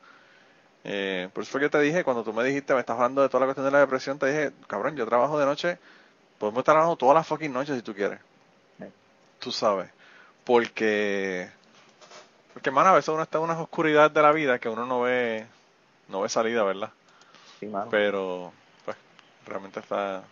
[0.85, 3.29] Eh, por eso fue que te dije, cuando tú me dijiste, me estás hablando de
[3.29, 5.79] toda la cuestión de la depresión, te dije, cabrón, yo trabajo de noche,
[6.39, 8.19] podemos estar hablando todas las fucking noches si tú quieres.
[9.39, 9.91] Tú sabes.
[10.45, 11.51] Porque,
[12.55, 15.03] porque, mano, a veces uno está en unas oscuridades de la vida que uno no
[15.03, 15.47] ve,
[16.09, 16.91] no ve salida, ¿verdad?
[17.61, 18.51] Sí, Pero,
[18.87, 18.97] pues,
[19.47, 20.23] realmente está,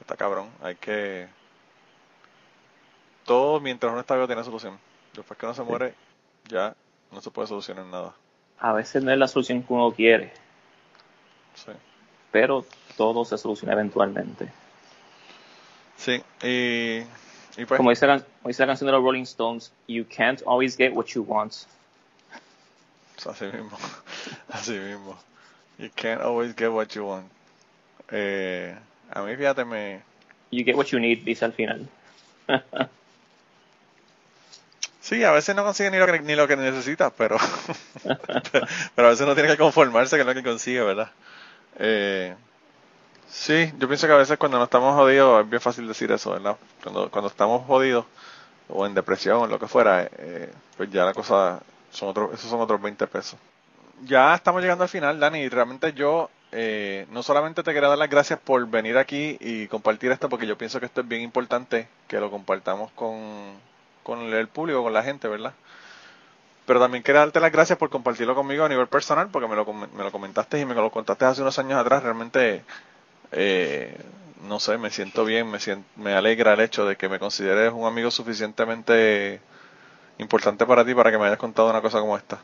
[0.00, 0.50] está cabrón.
[0.62, 1.28] Hay que,
[3.24, 4.78] todo mientras uno está vivo tiene solución.
[5.14, 5.94] Después que uno se muere,
[6.48, 6.74] ya
[7.12, 8.14] no se puede solucionar nada
[8.58, 10.32] a veces no es la solución que uno quiere.
[11.54, 11.72] Sí.
[12.30, 12.64] Pero
[12.96, 14.48] todo se soluciona eventualmente.
[15.96, 17.02] Sí, y,
[17.66, 18.24] pues, como, dice la,
[18.66, 21.52] canción de los Rolling Stones, you can't always get what you want.
[23.24, 23.76] Así mismo,
[24.48, 25.16] así mismo.
[25.78, 27.30] You can't always get what you want.
[28.10, 28.74] Eh,
[29.10, 30.00] a mí, fíjate, me...
[30.50, 31.86] You get what you need, dice al final.
[35.04, 37.36] Sí, a veces no consigue ni lo que, ni lo que necesita, pero,
[38.94, 41.10] pero a veces no tiene que conformarse con lo que consigue, ¿verdad?
[41.78, 42.34] Eh,
[43.28, 46.30] sí, yo pienso que a veces cuando no estamos jodidos es bien fácil decir eso,
[46.30, 46.56] ¿verdad?
[46.82, 48.06] Cuando, cuando estamos jodidos
[48.70, 52.48] o en depresión o lo que fuera, eh, pues ya la cosa, son otros, esos
[52.48, 53.38] son otros 20 pesos.
[54.04, 57.98] Ya estamos llegando al final, Dani, y realmente yo eh, no solamente te quería dar
[57.98, 61.20] las gracias por venir aquí y compartir esto, porque yo pienso que esto es bien
[61.20, 63.52] importante que lo compartamos con,
[64.04, 65.54] con el público, con la gente, ¿verdad?
[66.66, 69.70] Pero también quiero darte las gracias por compartirlo conmigo a nivel personal, porque me lo,
[69.72, 72.02] me lo comentaste y me lo contaste hace unos años atrás.
[72.02, 72.62] Realmente,
[73.32, 73.96] eh,
[74.48, 77.72] no sé, me siento bien, me, siento, me alegra el hecho de que me consideres
[77.72, 79.40] un amigo suficientemente
[80.18, 82.38] importante para ti para que me hayas contado una cosa como esta.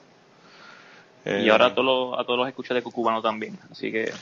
[1.25, 4.13] y ahora a todos, los, a todos los escuchas de Cucubano también, así que...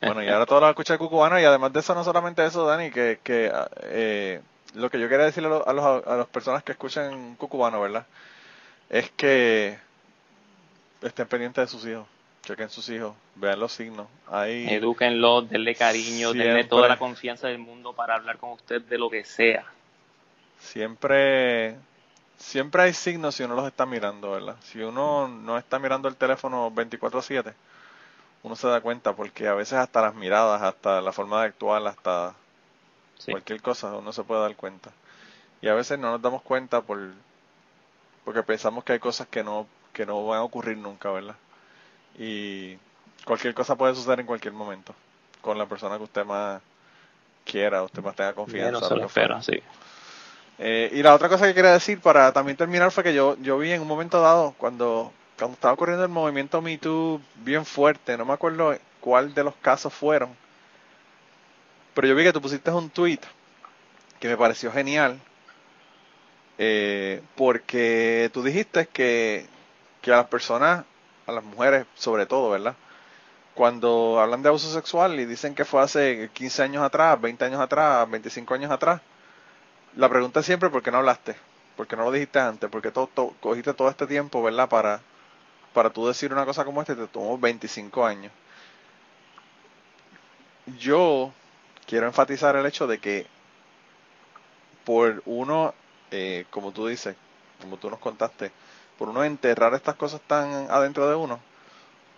[0.00, 2.64] Bueno, y ahora todos los escuchas de Cucubano y además de eso, no solamente eso,
[2.64, 4.40] Dani, que, que eh,
[4.74, 8.06] lo que yo quería decirle a, los, a, las personas que escuchan cucubano, ¿verdad?
[8.90, 9.78] Es que
[11.02, 12.06] estén pendientes de sus hijos,
[12.44, 14.08] chequen sus hijos, vean los signos.
[14.30, 18.98] Ahí Edúquenlo, denle cariño, denle toda la confianza del mundo para hablar con usted de
[18.98, 19.64] lo que sea.
[20.58, 21.76] Siempre,
[22.36, 24.56] siempre hay signos si uno los está mirando, ¿verdad?
[24.62, 27.54] Si uno no está mirando el teléfono 24/7,
[28.42, 31.86] uno se da cuenta porque a veces hasta las miradas, hasta la forma de actuar,
[31.86, 32.34] hasta
[33.24, 34.90] cualquier cosa, uno se puede dar cuenta.
[35.60, 36.98] Y a veces no nos damos cuenta por
[38.24, 41.36] porque pensamos que hay cosas que no que no van a ocurrir nunca, ¿verdad?
[42.18, 42.76] Y
[43.24, 44.94] cualquier cosa puede suceder en cualquier momento
[45.40, 46.60] con la persona que usted más
[47.44, 49.42] quiera, usted más tenga confianza.
[49.42, 49.62] sí.
[50.58, 53.58] Eh, y la otra cosa que quería decir para también terminar fue que yo, yo
[53.58, 58.16] vi en un momento dado, cuando, cuando estaba ocurriendo el movimiento Me Too bien fuerte,
[58.16, 60.30] no me acuerdo cuál de los casos fueron,
[61.98, 63.18] pero yo vi que tú pusiste un tweet
[64.20, 65.18] que me pareció genial,
[66.56, 69.48] eh, porque tú dijiste que
[70.00, 70.84] que a las personas,
[71.26, 72.76] a las mujeres sobre todo, ¿verdad?
[73.54, 77.60] Cuando hablan de abuso sexual y dicen que fue hace 15 años atrás, 20 años
[77.60, 79.00] atrás, 25 años atrás,
[79.96, 81.34] la pregunta es siempre ¿por qué no hablaste?
[81.76, 82.70] ¿Por qué no lo dijiste antes?
[82.70, 82.92] ¿Por qué
[83.40, 84.68] cogiste todo este tiempo, ¿verdad?
[84.68, 85.00] Para,
[85.74, 88.30] para tú decir una cosa como esta y te tomó 25 años.
[90.78, 91.32] Yo
[91.88, 93.26] quiero enfatizar el hecho de que
[94.84, 95.74] por uno,
[96.10, 97.16] eh, como tú dices,
[97.60, 98.52] como tú nos contaste,
[98.98, 101.40] por uno enterrar estas cosas tan adentro de uno,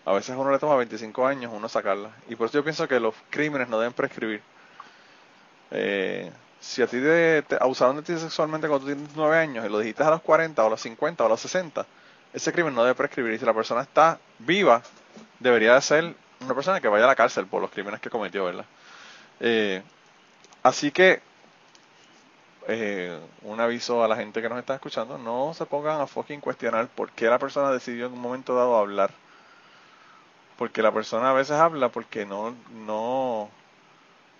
[0.04, 2.12] a veces uno le toma 25 años uno sacarlas.
[2.28, 4.42] Y por eso yo pienso que los crímenes no deben prescribir.
[5.70, 9.68] Eh, si a ti te, abusaron de ti sexualmente cuando tú tienes 9 años y
[9.68, 11.86] lo dijiste a los 40 o a los 50 o a los 60,
[12.32, 13.34] ese crimen no debe prescribir.
[13.34, 14.82] Y si la persona está viva,
[15.38, 18.44] debería de ser una persona que vaya a la cárcel por los crímenes que cometió,
[18.44, 18.64] ¿verdad?
[19.40, 19.82] Eh,
[20.62, 21.22] así que
[22.68, 26.40] eh, un aviso a la gente que nos está escuchando, no se pongan a fucking
[26.40, 29.10] cuestionar por qué la persona decidió en un momento dado hablar.
[30.56, 32.54] Porque la persona a veces habla porque no,
[32.86, 33.48] no,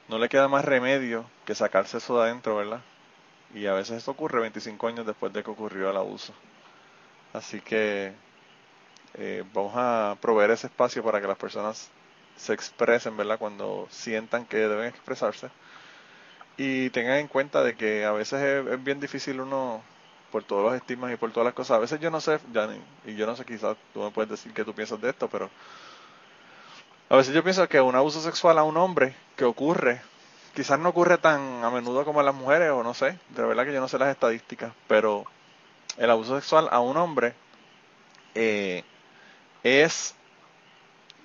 [0.08, 2.82] no le queda más remedio que sacarse eso de adentro, ¿verdad?
[3.54, 6.34] Y a veces eso ocurre 25 años después de que ocurrió el abuso.
[7.32, 8.12] Así que
[9.14, 11.90] eh, vamos a proveer ese espacio para que las personas
[12.40, 13.38] se expresen, ¿verdad?
[13.38, 15.50] Cuando sientan que deben expresarse
[16.56, 19.82] y tengan en cuenta de que a veces es, bien difícil uno,
[20.32, 22.38] por todos los estigmas y por todas las cosas, a veces yo no sé,
[23.06, 25.50] y yo no sé, quizás tú me puedes decir qué tú piensas de esto, pero
[27.10, 30.00] a veces yo pienso que un abuso sexual a un hombre que ocurre,
[30.54, 33.66] quizás no ocurre tan a menudo como a las mujeres, o no sé, de verdad
[33.66, 35.24] que yo no sé las estadísticas, pero
[35.98, 37.34] el abuso sexual a un hombre
[38.34, 38.84] eh,
[39.62, 40.14] es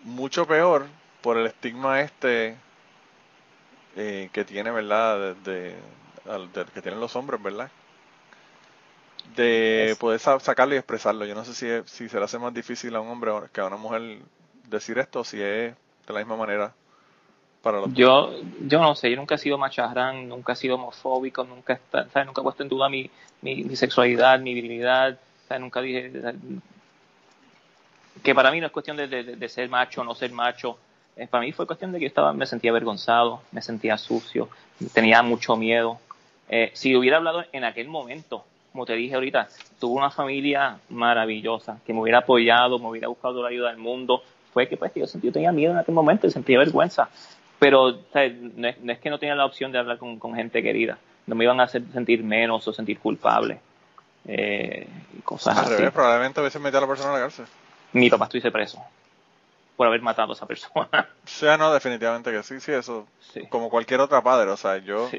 [0.03, 0.88] mucho peor
[1.26, 2.55] por el estigma este
[3.95, 5.36] eh, que tiene, ¿verdad?
[5.38, 5.76] De,
[6.71, 7.71] que tienen los hombres, ¿verdad?
[9.36, 11.26] De poder sacarlo y expresarlo.
[11.26, 13.65] Yo no sé si, si se le hace más difícil a un hombre que a
[13.65, 14.19] una mujer
[14.69, 15.73] decir esto o si es
[16.05, 16.71] de la misma manera
[17.63, 21.43] para los yo yo no sé yo nunca he sido macharrán nunca he sido homofóbico
[21.43, 22.26] nunca ¿sabes?
[22.26, 23.09] nunca he puesto en duda mi,
[23.41, 25.19] mi, sexualidad mi virilidad
[25.59, 26.11] nunca dije
[28.23, 30.80] que para mí no es cuestión de, de, ser macho o no ser macho
[31.18, 34.49] eh, para mí fue cuestión de que yo estaba, me sentía avergonzado, me sentía sucio,
[34.93, 35.99] tenía mucho miedo.
[36.49, 39.47] Eh, si hubiera hablado en aquel momento, como te dije ahorita,
[39.80, 44.24] tuve una familia maravillosa que me hubiera apoyado, me hubiera buscado la ayuda del mundo.
[44.53, 47.09] Fue que pues yo, sentí, yo tenía miedo en aquel momento, sentía vergüenza.
[47.59, 50.97] Pero No, es, que no tenía la opción de hablar con, gente querida.
[51.28, 53.59] No me iban a hacer sentir menos o sentir culpable.
[54.28, 54.88] Eh,
[55.24, 57.45] cosas Al revés, probablemente hubiese metido a la persona a la cárcel.
[57.93, 58.84] Mi papá estuviese preso
[59.76, 60.89] por haber matado a esa persona.
[61.26, 63.07] O sea, no, definitivamente que sí, sí, eso.
[63.49, 65.09] Como cualquier otra padre, o sea, yo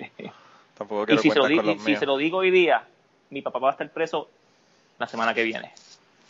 [0.79, 2.85] tampoco quiero y si, se lo, y si se lo digo hoy día,
[3.31, 4.29] mi papá va a estar preso
[4.99, 5.73] la semana que viene.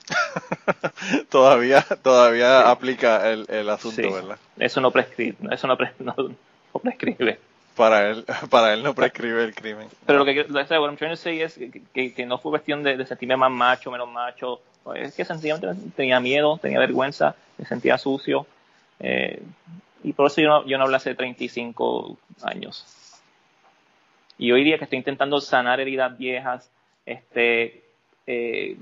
[1.28, 4.38] todavía todavía aplica el, el asunto, ¿verdad?
[4.58, 7.38] Eso no prescribe, eso no, no, prescribe.
[7.76, 9.88] Para él, para él no prescribe el crimen.
[10.06, 11.58] Pero lo que lo que I'm trying to say es
[11.92, 14.60] que, que, no fue cuestión de, de, sentirme más macho, menos macho.
[14.94, 18.46] Es que sencillamente tenía miedo, tenía vergüenza me sentía sucio.
[19.00, 19.42] Eh,
[20.02, 23.20] y por eso yo no, yo no hablé hace 35 años.
[24.38, 26.70] Y hoy día que estoy intentando sanar heridas viejas,
[27.06, 27.84] este,
[28.26, 28.76] eh,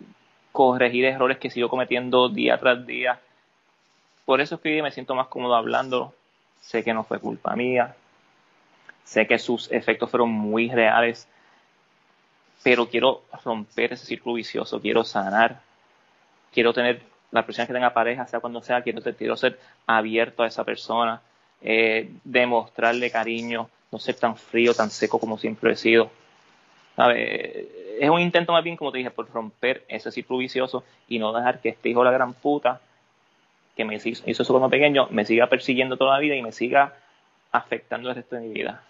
[0.53, 3.21] corregir errores que sigo cometiendo día tras día.
[4.25, 6.15] Por eso es que hoy día me siento más cómodo hablando.
[6.61, 7.95] Sé que no fue culpa mía.
[9.05, 11.29] Sé que sus efectos fueron muy reales.
[12.63, 14.81] Pero quiero romper ese círculo vicioso.
[14.81, 15.61] Quiero sanar.
[16.55, 17.03] Quiero tener
[17.33, 21.21] la persona que tenga pareja, sea cuando sea, quiero, quiero ser abierto a esa persona,
[21.61, 26.11] eh, demostrarle cariño, no ser tan frío, tan seco como siempre he sido.
[26.97, 31.33] Es un intento más bien, como te dije, por romper ese círculo vicioso y no
[31.33, 32.81] dejar que este hijo de la gran puta
[33.77, 36.95] que me hizo, eso cuando pequeño me siga persiguiendo toda la vida y me siga
[37.51, 38.83] afectando el resto de mi vida.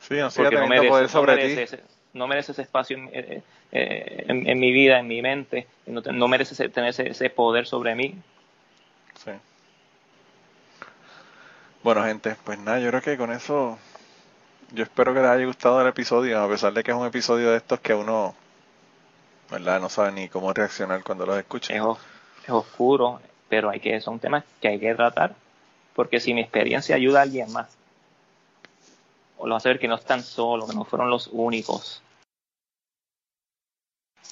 [0.00, 1.82] Sí, no Porque no merece, sobre no merece, ese,
[2.16, 3.42] no merece ese espacio en, eh,
[3.72, 7.94] eh, en, mi vida, en mi mente, no, no merece tener ese, ese poder sobre
[7.94, 8.14] mí.
[9.24, 9.30] Sí.
[11.82, 13.78] Bueno, gente, pues nada, yo creo que con eso
[14.72, 17.50] yo espero que les haya gustado el episodio, a pesar de que es un episodio
[17.50, 18.34] de estos que uno,
[19.50, 19.80] ¿verdad?
[19.80, 21.74] No sabe ni cómo reaccionar cuando los escucha.
[21.74, 21.82] Es,
[22.44, 25.34] es oscuro, pero hay que, son temas que hay que tratar,
[25.94, 27.76] porque si mi experiencia ayuda a alguien más,
[29.38, 32.02] o lo hace ver que no están solos, que no fueron los únicos,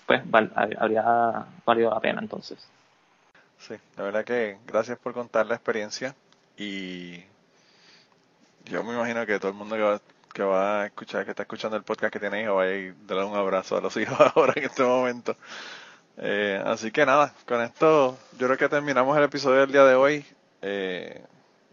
[0.07, 0.23] pues
[0.55, 2.59] habría valido la pena entonces.
[3.59, 6.15] Sí, la verdad que gracias por contar la experiencia
[6.57, 7.25] y
[8.65, 10.01] yo me imagino que todo el mundo que va,
[10.33, 13.25] que va a escuchar, que está escuchando el podcast que tiene hijos, va a darle
[13.25, 15.37] un abrazo a los hijos ahora en este momento.
[16.17, 19.95] Eh, así que nada, con esto yo creo que terminamos el episodio del día de
[19.95, 20.25] hoy.
[20.63, 21.23] Eh,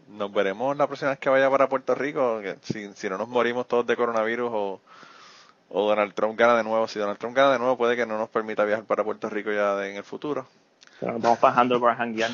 [0.08, 3.66] nos veremos la próxima vez que vaya para Puerto Rico, si, si no nos morimos
[3.66, 4.80] todos de coronavirus o,
[5.74, 6.86] o Donald Trump gana de nuevo.
[6.86, 9.50] Si Donald Trump gana de nuevo puede que no nos permita viajar para Puerto Rico
[9.50, 10.46] ya en el futuro.
[11.00, 12.30] Pero nos vamos bajando para janguear.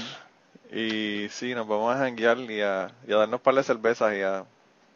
[0.73, 4.23] Y sí, nos vamos a janguear y a, y a darnos par de cervezas y
[4.23, 4.45] a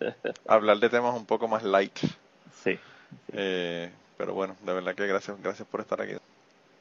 [0.48, 1.96] hablar de temas un poco más light.
[2.62, 2.78] Sí.
[3.32, 6.14] Eh, pero bueno, de verdad que gracias, gracias por estar aquí.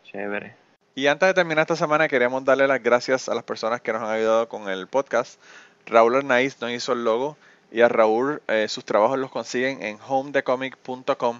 [0.03, 0.55] Chévere.
[0.95, 4.01] Y antes de terminar esta semana, queremos darle las gracias a las personas que nos
[4.01, 5.39] han ayudado con el podcast.
[5.85, 7.37] Raúl Arnaiz nos hizo el logo
[7.71, 11.39] y a Raúl eh, sus trabajos los consiguen en homedecomic.com.